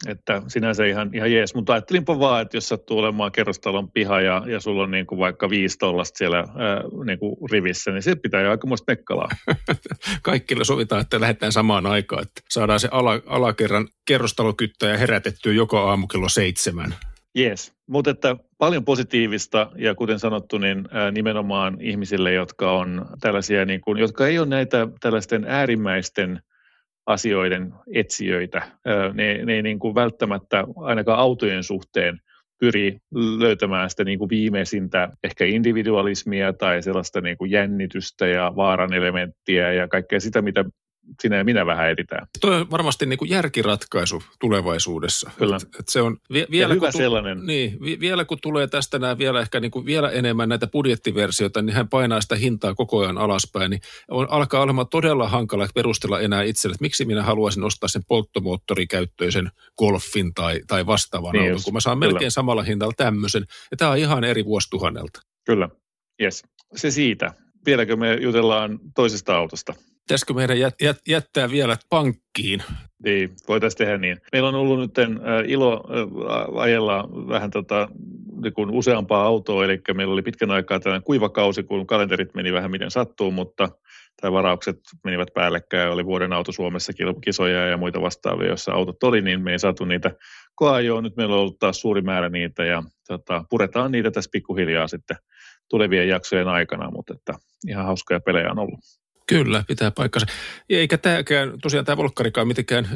[0.07, 4.43] Että sinänsä ihan, ihan jees, mutta ajattelinpa vaan, että jos sattuu olemaan kerrostalon piha ja,
[4.45, 8.15] ja sulla on niin kuin vaikka viisi tollasta siellä ää, niin kuin rivissä, niin se
[8.15, 9.29] pitää jo aikamoista mekkalaa.
[10.21, 16.07] Kaikille sovitaan, että lähdetään samaan aikaan, että saadaan se ala, alakerran kerrostalokyttäjä herätettyä joka aamu
[16.07, 16.95] kello seitsemän.
[17.37, 23.81] Yes, mutta että paljon positiivista ja kuten sanottu, niin nimenomaan ihmisille, jotka on tällaisia, niin
[23.81, 26.41] kuin, jotka ei ole näitä tällaisten äärimmäisten
[27.05, 28.61] asioiden etsijöitä.
[29.13, 32.21] Ne, ne ei niin kuin välttämättä ainakaan autojen suhteen
[32.59, 32.97] pyri
[33.39, 39.73] löytämään sitä niin kuin viimeisintä ehkä individualismia tai sellaista niin kuin jännitystä ja vaaran elementtiä
[39.73, 40.65] ja kaikkea sitä, mitä
[41.21, 42.27] sinä ja minä vähän editään.
[42.41, 45.31] Tuo on varmasti niin kuin järkiratkaisu tulevaisuudessa.
[45.37, 45.55] Kyllä.
[45.55, 47.45] Et, et se on vie, vielä, hyvä kun tu- sellainen.
[47.45, 51.61] Niin, vi, vielä kun tulee tästä nämä vielä ehkä niin kuin vielä enemmän näitä budjettiversioita,
[51.61, 53.81] niin hän painaa sitä hintaa koko ajan alaspäin, niin
[54.11, 59.51] on, alkaa olemaan todella hankala perustella enää itselle, että miksi minä haluaisin ostaa sen polttomoottorikäyttöisen
[59.77, 62.11] golfin tai, tai vastaavan niin auton, kun mä saan kyllä.
[62.11, 63.45] melkein samalla hinnalla tämmöisen.
[63.71, 65.21] Ja tämä on ihan eri vuosituhannelta.
[65.45, 65.69] Kyllä,
[66.21, 66.43] yes.
[66.75, 67.33] Se siitä.
[67.65, 69.73] Vieläkö me jutellaan toisesta autosta?
[70.07, 72.63] Pitäisikö meidän jät, jät, jättää vielä pankkiin?
[73.03, 74.17] Niin, voitaisiin tehdä niin.
[74.31, 74.91] Meillä on ollut nyt
[75.47, 75.83] ilo
[76.55, 77.87] ajella vähän tota,
[78.41, 82.91] niin useampaa autoa, eli meillä oli pitkän aikaa tällainen kuivakausi, kun kalenterit meni vähän miten
[82.91, 83.69] sattuu, mutta
[84.21, 89.21] tai varaukset menivät päällekkäin, oli vuoden auto Suomessa kisoja ja muita vastaavia, joissa autot oli,
[89.21, 90.11] niin me ei saatu niitä
[90.55, 91.03] koajoon.
[91.03, 95.17] Nyt meillä on ollut taas suuri määrä niitä ja tota, puretaan niitä tässä pikkuhiljaa sitten
[95.69, 97.33] tulevien jaksojen aikana, mutta että
[97.67, 98.79] ihan hauskoja pelejä on ollut.
[99.27, 100.27] Kyllä, pitää paikkansa.
[100.69, 102.87] Eikä tämäkään, tosiaan tämä Volkkarikaan mitenkään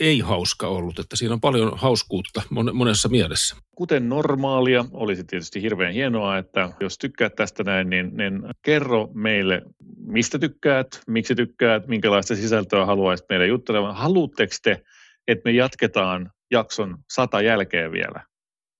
[0.00, 3.56] ei hauska ollut, että siinä on paljon hauskuutta monessa mielessä.
[3.74, 9.62] Kuten normaalia, olisi tietysti hirveän hienoa, että jos tykkäät tästä näin, niin, niin kerro meille,
[10.06, 13.96] mistä tykkäät, miksi tykkäät, minkälaista sisältöä haluaisit meille juttelemaan.
[13.96, 14.82] Haluatteko te,
[15.28, 18.24] että me jatketaan jakson sata jälkeen vielä?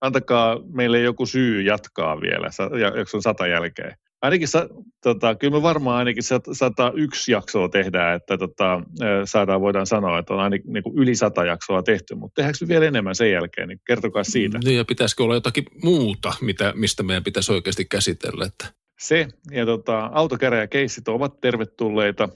[0.00, 2.50] Antakaa meille joku syy jatkaa vielä
[2.96, 3.94] jakson sata jälkeen.
[4.22, 4.68] Ainakin sa,
[5.02, 8.80] tota, kyllä me varmaan ainakin 101 jaksoa tehdään, että tota,
[9.24, 12.84] saadaan, voidaan sanoa, että on ainakin niin kuin yli 100 jaksoa tehty, mutta tehdäänkö vielä
[12.84, 14.58] enemmän sen jälkeen, niin kertokaa siitä.
[14.64, 18.44] Niin ja pitäisikö olla jotakin muuta, mitä, mistä meidän pitäisi oikeasti käsitellä?
[18.44, 18.66] Että...
[18.98, 22.28] Se, ja tota, autokäräjäkeissit ovat tervetulleita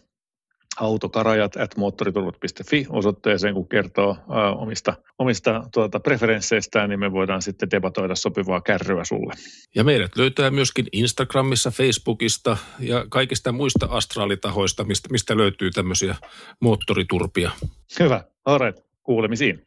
[0.76, 7.70] autokarajat at moottoriturvat.fi osoitteeseen, kun kertoo ää, omista, omista tuota, preferensseistään, niin me voidaan sitten
[7.70, 9.34] debatoida sopivaa kärryä sulle.
[9.74, 16.16] Ja meidät löytää myöskin Instagramissa, Facebookista ja kaikista muista astraalitahoista, mistä, mistä löytyy tämmöisiä
[16.60, 17.50] moottoriturpia.
[18.00, 19.62] Hyvä, alright, kuulemisiin.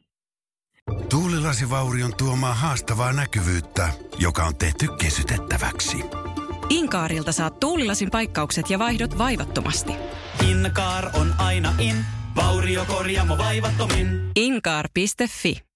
[1.10, 3.90] Tuulilasivaurion tuomaa haastavaa näkyvyyttä,
[4.20, 5.98] joka on tehty kesytettäväksi.
[6.70, 9.94] Inkaarilta saat tuulilasin paikkaukset ja vaihdot vaivattomasti.
[10.50, 11.96] Inkaar on aina in,
[12.36, 14.32] vauriokorjaamo vaivattomin.
[14.36, 15.67] Inkaar.fi